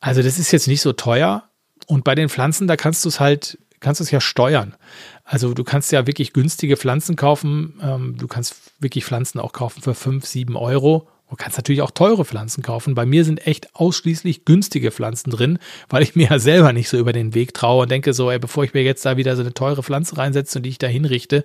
Also 0.00 0.20
das 0.20 0.38
ist 0.40 0.50
jetzt 0.50 0.66
nicht 0.66 0.80
so 0.80 0.92
teuer. 0.92 1.44
Und 1.86 2.02
bei 2.02 2.16
den 2.16 2.28
Pflanzen, 2.28 2.66
da 2.66 2.76
kannst 2.76 3.04
du 3.04 3.08
es 3.08 3.20
halt, 3.20 3.58
kannst 3.78 4.00
du 4.00 4.04
es 4.04 4.10
ja 4.10 4.20
steuern. 4.20 4.74
Also 5.22 5.54
du 5.54 5.62
kannst 5.62 5.92
ja 5.92 6.08
wirklich 6.08 6.32
günstige 6.32 6.76
Pflanzen 6.76 7.14
kaufen. 7.14 7.80
Ähm, 7.80 8.16
du 8.18 8.26
kannst 8.26 8.56
wirklich 8.80 9.04
Pflanzen 9.04 9.38
auch 9.38 9.52
kaufen 9.52 9.80
für 9.80 9.94
5, 9.94 10.26
7 10.26 10.56
Euro 10.56 11.08
Du 11.34 11.42
kannst 11.42 11.58
natürlich 11.58 11.82
auch 11.82 11.90
teure 11.90 12.24
Pflanzen 12.24 12.62
kaufen. 12.62 12.94
Bei 12.94 13.04
mir 13.04 13.24
sind 13.24 13.44
echt 13.44 13.74
ausschließlich 13.74 14.44
günstige 14.44 14.92
Pflanzen 14.92 15.30
drin, 15.30 15.58
weil 15.88 16.04
ich 16.04 16.14
mir 16.14 16.28
ja 16.28 16.38
selber 16.38 16.72
nicht 16.72 16.88
so 16.88 16.96
über 16.96 17.12
den 17.12 17.34
Weg 17.34 17.54
traue 17.54 17.82
und 17.82 17.90
denke 17.90 18.14
so, 18.14 18.30
ey, 18.30 18.38
bevor 18.38 18.62
ich 18.62 18.72
mir 18.72 18.84
jetzt 18.84 19.04
da 19.04 19.16
wieder 19.16 19.34
so 19.34 19.42
eine 19.42 19.52
teure 19.52 19.82
Pflanze 19.82 20.16
reinsetze 20.16 20.60
und 20.60 20.62
die 20.62 20.68
ich 20.68 20.78
da 20.78 20.86
hinrichte, 20.86 21.42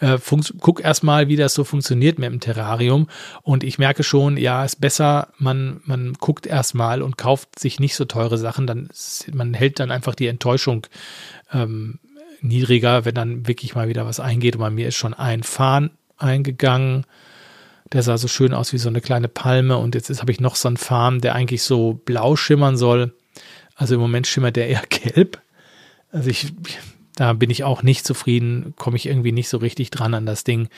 äh, 0.00 0.18
guck 0.58 0.82
erstmal, 0.82 1.28
wie 1.28 1.36
das 1.36 1.54
so 1.54 1.62
funktioniert 1.62 2.18
mit 2.18 2.28
dem 2.28 2.40
Terrarium. 2.40 3.06
Und 3.44 3.62
ich 3.62 3.78
merke 3.78 4.02
schon, 4.02 4.38
ja, 4.38 4.64
ist 4.64 4.80
besser, 4.80 5.28
man, 5.38 5.82
man 5.84 6.14
guckt 6.14 6.44
erstmal 6.44 7.00
und 7.00 7.16
kauft 7.16 7.60
sich 7.60 7.78
nicht 7.78 7.94
so 7.94 8.06
teure 8.06 8.38
Sachen, 8.38 8.66
dann 8.66 8.88
man 9.32 9.54
hält 9.54 9.78
dann 9.78 9.92
einfach 9.92 10.16
die 10.16 10.26
Enttäuschung 10.26 10.84
ähm, 11.52 12.00
niedriger, 12.40 13.04
wenn 13.04 13.14
dann 13.14 13.46
wirklich 13.46 13.76
mal 13.76 13.86
wieder 13.86 14.04
was 14.04 14.18
eingeht. 14.18 14.56
Und 14.56 14.62
bei 14.62 14.70
mir 14.70 14.88
ist 14.88 14.96
schon 14.96 15.14
ein 15.14 15.44
Farn 15.44 15.90
eingegangen 16.16 17.06
der 17.92 18.02
sah 18.02 18.18
so 18.18 18.28
schön 18.28 18.54
aus 18.54 18.72
wie 18.72 18.78
so 18.78 18.88
eine 18.88 19.00
kleine 19.00 19.28
Palme 19.28 19.78
und 19.78 19.94
jetzt 19.94 20.20
habe 20.20 20.32
ich 20.32 20.40
noch 20.40 20.56
so 20.56 20.68
einen 20.68 20.76
Farm, 20.76 21.20
der 21.20 21.34
eigentlich 21.34 21.62
so 21.62 21.94
blau 22.04 22.36
schimmern 22.36 22.76
soll. 22.76 23.14
Also 23.74 23.94
im 23.94 24.00
Moment 24.00 24.26
schimmert 24.26 24.56
der 24.56 24.68
eher 24.68 24.82
gelb. 24.88 25.40
Also 26.10 26.30
ich, 26.30 26.52
da 27.14 27.32
bin 27.32 27.50
ich 27.50 27.64
auch 27.64 27.82
nicht 27.82 28.06
zufrieden, 28.06 28.74
komme 28.76 28.96
ich 28.96 29.06
irgendwie 29.06 29.32
nicht 29.32 29.48
so 29.48 29.58
richtig 29.58 29.90
dran 29.90 30.14
an 30.14 30.26
das 30.26 30.44
Ding. 30.44 30.68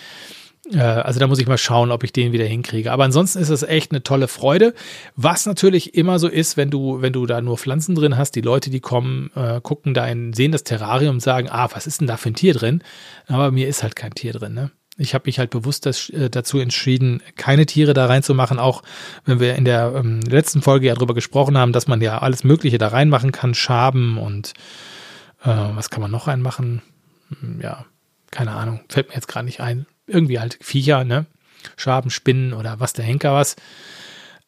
Äh, 0.72 0.78
also 0.80 1.20
da 1.20 1.26
muss 1.26 1.38
ich 1.38 1.46
mal 1.46 1.58
schauen, 1.58 1.90
ob 1.90 2.04
ich 2.04 2.12
den 2.12 2.32
wieder 2.32 2.44
hinkriege. 2.44 2.92
Aber 2.92 3.04
ansonsten 3.04 3.38
ist 3.38 3.48
es 3.48 3.62
echt 3.62 3.92
eine 3.92 4.02
tolle 4.02 4.28
Freude. 4.28 4.74
Was 5.16 5.46
natürlich 5.46 5.94
immer 5.94 6.18
so 6.18 6.28
ist, 6.28 6.56
wenn 6.56 6.70
du, 6.70 7.00
wenn 7.00 7.12
du 7.12 7.26
da 7.26 7.40
nur 7.40 7.58
Pflanzen 7.58 7.94
drin 7.94 8.16
hast, 8.16 8.32
die 8.32 8.40
Leute, 8.40 8.70
die 8.70 8.80
kommen, 8.80 9.30
äh, 9.34 9.60
gucken 9.60 9.94
da 9.94 10.06
in, 10.06 10.32
sehen 10.32 10.52
das 10.52 10.64
Terrarium 10.64 11.16
und 11.16 11.20
sagen, 11.20 11.48
ah, 11.50 11.68
was 11.72 11.86
ist 11.86 12.00
denn 12.00 12.08
da 12.08 12.16
für 12.16 12.30
ein 12.30 12.34
Tier 12.34 12.54
drin? 12.54 12.82
Aber 13.26 13.50
mir 13.50 13.68
ist 13.68 13.82
halt 13.82 13.96
kein 13.96 14.14
Tier 14.14 14.32
drin, 14.32 14.54
ne? 14.54 14.70
Ich 15.00 15.14
habe 15.14 15.24
mich 15.26 15.38
halt 15.38 15.50
bewusst 15.50 15.86
das, 15.86 16.10
äh, 16.10 16.28
dazu 16.28 16.58
entschieden, 16.58 17.22
keine 17.36 17.64
Tiere 17.64 17.94
da 17.94 18.06
reinzumachen, 18.06 18.58
auch 18.58 18.82
wenn 19.24 19.40
wir 19.40 19.54
in 19.54 19.64
der 19.64 19.94
ähm, 19.96 20.20
letzten 20.20 20.60
Folge 20.60 20.88
ja 20.88 20.94
drüber 20.94 21.14
gesprochen 21.14 21.56
haben, 21.56 21.72
dass 21.72 21.88
man 21.88 22.02
ja 22.02 22.18
alles 22.18 22.44
Mögliche 22.44 22.76
da 22.76 22.88
reinmachen 22.88 23.32
kann, 23.32 23.54
Schaben 23.54 24.18
und 24.18 24.52
äh, 25.42 25.48
was 25.48 25.88
kann 25.88 26.02
man 26.02 26.10
noch 26.10 26.26
reinmachen? 26.26 26.82
Hm, 27.40 27.60
ja, 27.62 27.86
keine 28.30 28.52
Ahnung, 28.52 28.80
fällt 28.90 29.08
mir 29.08 29.14
jetzt 29.14 29.28
gerade 29.28 29.46
nicht 29.46 29.60
ein. 29.60 29.86
Irgendwie 30.06 30.38
halt 30.38 30.58
Viecher, 30.60 31.04
ne? 31.04 31.24
Schaben, 31.76 32.10
Spinnen 32.10 32.52
oder 32.52 32.78
was 32.80 32.92
der 32.92 33.04
Henker 33.04 33.32
was. 33.32 33.56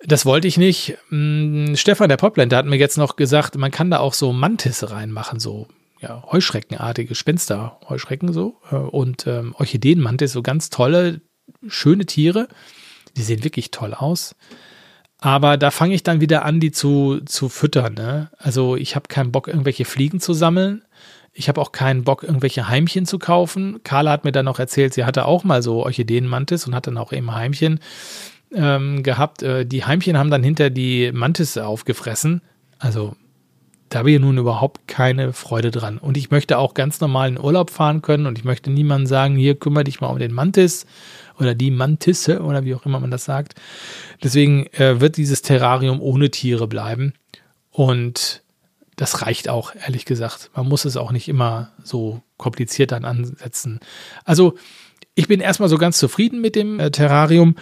Das 0.05 0.27
wollte 0.27 0.49
ich 0.49 0.59
nicht. 0.59 0.99
Hm, 1.09 1.77
Stefan, 1.77 2.11
der 2.11 2.19
Popland, 2.19 2.53
hat 2.53 2.67
mir 2.67 2.77
jetzt 2.77 2.99
noch 2.99 3.17
gesagt, 3.17 3.57
man 3.57 3.71
kann 3.71 3.91
da 3.91 4.01
auch 4.01 4.15
so 4.15 4.33
Mantis 4.33 4.91
reinmachen, 4.91 5.41
so 5.41 5.69
ja, 6.03 6.25
Heuschreckenartige 6.31 7.09
Gespenster, 7.09 7.79
Heuschrecken 7.89 8.33
so 8.33 8.61
äh, 8.71 8.75
und 8.75 9.27
ähm, 9.27 9.55
Orchideenmantis, 9.57 10.33
so 10.33 10.43
ganz 10.43 10.69
tolle, 10.69 11.21
schöne 11.67 12.05
Tiere. 12.07 12.49
Die 13.17 13.23
sehen 13.23 13.45
wirklich 13.45 13.71
toll 13.71 13.95
aus. 13.95 14.35
Aber 15.19 15.57
da 15.57 15.71
fange 15.71 15.95
ich 15.95 16.03
dann 16.03 16.21
wieder 16.21 16.45
an, 16.45 16.59
die 16.59 16.73
zu, 16.73 17.21
zu 17.25 17.49
füttern. 17.49 17.95
Ne? 17.95 18.31
Also 18.39 18.75
ich 18.75 18.97
habe 18.97 19.07
keinen 19.07 19.31
Bock, 19.31 19.47
irgendwelche 19.47 19.85
Fliegen 19.85 20.19
zu 20.19 20.33
sammeln. 20.33 20.83
Ich 21.33 21.49
habe 21.49 21.61
auch 21.61 21.71
keinen 21.71 22.03
Bock, 22.03 22.25
irgendwelche 22.25 22.69
Heimchen 22.69 23.07
zu 23.07 23.21
kaufen. 23.21 23.81
Carla 23.85 24.11
hat 24.11 24.25
mir 24.25 24.33
dann 24.33 24.45
noch 24.45 24.59
erzählt, 24.59 24.93
sie 24.95 25.05
hatte 25.05 25.25
auch 25.25 25.45
mal 25.45 25.63
so 25.63 25.85
Orchideenmantis 25.85 26.67
und 26.67 26.75
hat 26.75 26.89
dann 26.89 26.99
auch 26.99 27.13
eben 27.13 27.33
Heimchen 27.33 27.79
ähm, 28.53 29.05
gehabt. 29.05 29.45
Äh, 29.45 29.65
die 29.65 29.85
Heimchen 29.85 30.19
haben 30.19 30.31
dann 30.31 30.43
hinter 30.43 30.71
die 30.71 31.13
Mantis 31.13 31.57
aufgefressen. 31.57 32.43
Also 32.81 33.15
da 33.93 33.99
habe 33.99 34.11
ich 34.11 34.19
nun 34.19 34.39
überhaupt 34.39 34.89
keine 34.89 35.35
Freude 35.35 35.71
dran. 35.71 35.99
Und 35.99 36.17
ich 36.17 36.31
möchte 36.31 36.57
auch 36.57 36.73
ganz 36.73 36.99
normal 37.01 37.29
in 37.29 37.39
Urlaub 37.39 37.69
fahren 37.69 38.01
können 38.01 38.25
und 38.25 38.39
ich 38.39 38.45
möchte 38.45 38.71
niemandem 38.71 39.07
sagen, 39.07 39.37
hier 39.37 39.55
kümmere 39.55 39.85
dich 39.85 40.01
mal 40.01 40.07
um 40.07 40.19
den 40.19 40.33
Mantis 40.33 40.87
oder 41.39 41.55
die 41.55 41.71
Mantisse 41.71 42.41
oder 42.41 42.65
wie 42.65 42.75
auch 42.75 42.87
immer 42.87 43.01
man 43.01 43.11
das 43.11 43.27
sagt. 43.27 43.55
Deswegen 44.23 44.65
äh, 44.73 45.03
wird 45.03 45.19
dieses 45.19 45.43
Terrarium 45.43 46.01
ohne 46.01 46.31
Tiere 46.31 46.69
bleiben. 46.69 47.13
Und 47.71 48.43
das 48.97 49.21
reicht 49.21 49.51
auch, 49.51 49.75
ehrlich 49.75 50.07
gesagt. 50.07 50.51
Man 50.57 50.69
muss 50.69 50.87
es 50.87 50.97
auch 50.97 51.13
nicht 51.13 51.29
immer 51.29 51.73
so 51.85 52.23
kompliziert 52.39 52.93
dann 52.93 53.05
ansetzen. 53.05 53.79
Also, 54.25 54.55
ich 55.15 55.29
bin 55.29 55.41
erstmal 55.41 55.69
so 55.69 55.77
ganz 55.77 55.99
zufrieden 55.99 56.41
mit 56.41 56.57
dem 56.57 56.81
äh, 56.81 56.91
Terrarium. 56.91 57.57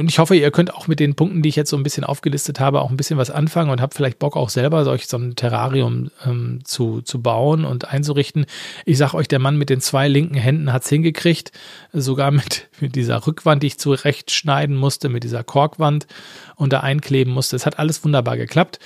Und 0.00 0.08
ich 0.08 0.18
hoffe, 0.18 0.34
ihr 0.34 0.50
könnt 0.50 0.72
auch 0.72 0.88
mit 0.88 0.98
den 0.98 1.14
Punkten, 1.14 1.42
die 1.42 1.50
ich 1.50 1.56
jetzt 1.56 1.68
so 1.68 1.76
ein 1.76 1.82
bisschen 1.82 2.04
aufgelistet 2.04 2.58
habe, 2.58 2.80
auch 2.80 2.88
ein 2.88 2.96
bisschen 2.96 3.18
was 3.18 3.30
anfangen 3.30 3.70
und 3.70 3.82
habt 3.82 3.92
vielleicht 3.92 4.18
Bock 4.18 4.34
auch 4.34 4.48
selber 4.48 4.82
solch 4.84 5.06
so 5.06 5.18
ein 5.18 5.36
Terrarium 5.36 6.10
ähm, 6.24 6.60
zu, 6.64 7.02
zu 7.02 7.20
bauen 7.20 7.66
und 7.66 7.84
einzurichten. 7.84 8.46
Ich 8.86 8.96
sag 8.96 9.12
euch, 9.12 9.28
der 9.28 9.40
Mann 9.40 9.58
mit 9.58 9.68
den 9.68 9.82
zwei 9.82 10.08
linken 10.08 10.36
Händen 10.36 10.72
hat's 10.72 10.88
hingekriegt, 10.88 11.52
sogar 11.92 12.30
mit, 12.30 12.70
mit 12.80 12.96
dieser 12.96 13.26
Rückwand, 13.26 13.62
die 13.62 13.66
ich 13.66 13.78
zurechtschneiden 13.78 14.74
musste, 14.74 15.10
mit 15.10 15.22
dieser 15.22 15.44
Korkwand 15.44 16.06
und 16.56 16.72
da 16.72 16.80
einkleben 16.80 17.34
musste. 17.34 17.54
Es 17.54 17.66
hat 17.66 17.78
alles 17.78 18.02
wunderbar 18.02 18.38
geklappt. 18.38 18.78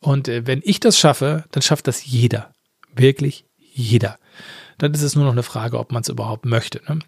Und 0.00 0.26
äh, 0.26 0.44
wenn 0.44 0.60
ich 0.64 0.80
das 0.80 0.98
schaffe, 0.98 1.44
dann 1.52 1.62
schafft 1.62 1.86
das 1.86 2.04
jeder. 2.04 2.50
Wirklich 2.96 3.44
jeder. 3.60 4.18
Dann 4.78 4.92
ist 4.92 5.02
es 5.02 5.14
nur 5.14 5.24
noch 5.24 5.32
eine 5.32 5.44
Frage, 5.44 5.78
ob 5.78 5.92
man 5.92 6.02
es 6.02 6.08
überhaupt 6.08 6.46
möchte. 6.46 6.80
Ne? 6.88 6.98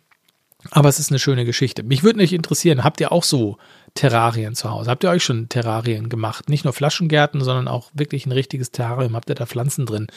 Aber 0.71 0.89
es 0.89 0.99
ist 0.99 1.11
eine 1.11 1.19
schöne 1.19 1.45
Geschichte. 1.45 1.83
Mich 1.83 2.03
würde 2.03 2.19
nicht 2.19 2.33
interessieren, 2.33 2.85
habt 2.85 3.01
ihr 3.01 3.13
auch 3.13 3.25
so 3.25 3.57
Terrarien 3.95 4.55
zu 4.55 4.71
Hause? 4.71 4.91
Habt 4.91 5.05
ihr 5.05 5.11
euch 5.11 5.25
schon 5.25 5.49
Terrarien 5.49 6.09
gemacht? 6.09 6.49
Nicht 6.49 6.65
nur 6.65 6.73
Flaschengärten, 6.73 7.43
sondern 7.43 7.69
auch 7.69 7.91
wirklich 7.95 8.27
ein 8.27 8.33
richtiges 8.33 8.71
Terrarium. 8.71 9.17
Habt 9.17 9.29
ihr 9.31 9.35
da 9.35 9.47
Pflanzen 9.47 9.87
drin? 9.87 10.09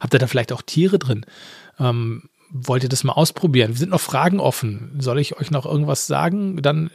Habt 0.00 0.14
ihr 0.14 0.18
da 0.18 0.26
vielleicht 0.26 0.52
auch 0.52 0.62
Tiere 0.62 0.98
drin? 0.98 1.24
Ähm, 1.78 2.28
wollt 2.50 2.82
ihr 2.82 2.88
das 2.88 3.04
mal 3.04 3.14
ausprobieren? 3.14 3.70
Wir 3.70 3.78
sind 3.78 3.90
noch 3.90 4.00
Fragen 4.00 4.38
offen. 4.38 4.96
Soll 4.98 5.18
ich 5.18 5.38
euch 5.38 5.50
noch 5.50 5.64
irgendwas 5.64 6.06
sagen? 6.06 6.60
Dann 6.60 6.90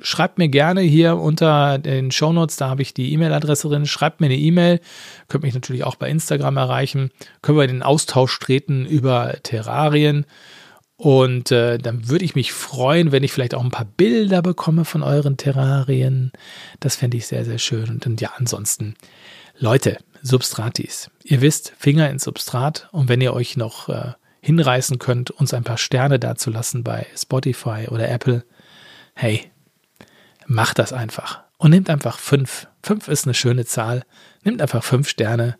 schreibt 0.00 0.38
mir 0.38 0.48
gerne 0.48 0.82
hier 0.82 1.16
unter 1.16 1.78
den 1.78 2.12
Shownotes, 2.12 2.56
da 2.56 2.68
habe 2.68 2.82
ich 2.82 2.94
die 2.94 3.12
E-Mail-Adresse 3.12 3.68
drin. 3.68 3.86
Schreibt 3.86 4.20
mir 4.20 4.26
eine 4.26 4.36
E-Mail. 4.36 4.80
Könnt 5.28 5.42
mich 5.42 5.54
natürlich 5.54 5.84
auch 5.84 5.96
bei 5.96 6.08
Instagram 6.08 6.56
erreichen. 6.56 7.10
Können 7.42 7.58
wir 7.58 7.64
in 7.64 7.70
den 7.70 7.82
Austausch 7.82 8.38
treten 8.38 8.86
über 8.86 9.34
Terrarien. 9.42 10.26
Und 11.00 11.50
äh, 11.50 11.78
dann 11.78 12.10
würde 12.10 12.26
ich 12.26 12.34
mich 12.34 12.52
freuen, 12.52 13.10
wenn 13.10 13.22
ich 13.22 13.32
vielleicht 13.32 13.54
auch 13.54 13.64
ein 13.64 13.70
paar 13.70 13.86
Bilder 13.86 14.42
bekomme 14.42 14.84
von 14.84 15.02
euren 15.02 15.38
Terrarien. 15.38 16.30
Das 16.78 16.96
fände 16.96 17.16
ich 17.16 17.26
sehr, 17.26 17.46
sehr 17.46 17.56
schön. 17.56 17.88
Und 17.88 18.04
dann 18.04 18.18
ja, 18.18 18.32
ansonsten, 18.36 18.96
Leute, 19.56 19.96
Substratis. 20.20 21.10
Ihr 21.24 21.40
wisst, 21.40 21.72
Finger 21.78 22.10
ins 22.10 22.24
Substrat. 22.24 22.90
Und 22.92 23.08
wenn 23.08 23.22
ihr 23.22 23.32
euch 23.32 23.56
noch 23.56 23.88
äh, 23.88 24.12
hinreißen 24.42 24.98
könnt, 24.98 25.30
uns 25.30 25.54
ein 25.54 25.64
paar 25.64 25.78
Sterne 25.78 26.18
dazulassen 26.18 26.84
bei 26.84 27.06
Spotify 27.16 27.86
oder 27.88 28.10
Apple, 28.10 28.44
hey, 29.14 29.50
macht 30.46 30.78
das 30.78 30.92
einfach. 30.92 31.40
Und 31.56 31.70
nehmt 31.70 31.88
einfach 31.88 32.18
fünf. 32.18 32.66
Fünf 32.82 33.08
ist 33.08 33.24
eine 33.24 33.32
schöne 33.32 33.64
Zahl. 33.64 34.04
Nehmt 34.44 34.60
einfach 34.60 34.84
fünf 34.84 35.08
Sterne. 35.08 35.56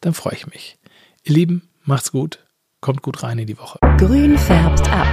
Dann 0.00 0.14
freue 0.14 0.34
ich 0.34 0.48
mich. 0.48 0.78
Ihr 1.22 1.34
Lieben, 1.34 1.68
macht's 1.84 2.10
gut. 2.10 2.40
Kommt 2.80 3.02
gut 3.02 3.22
rein 3.22 3.38
in 3.38 3.46
die 3.46 3.58
Woche. 3.58 3.78
Grün 3.98 4.38
färbt 4.38 4.90
ab. 4.90 5.06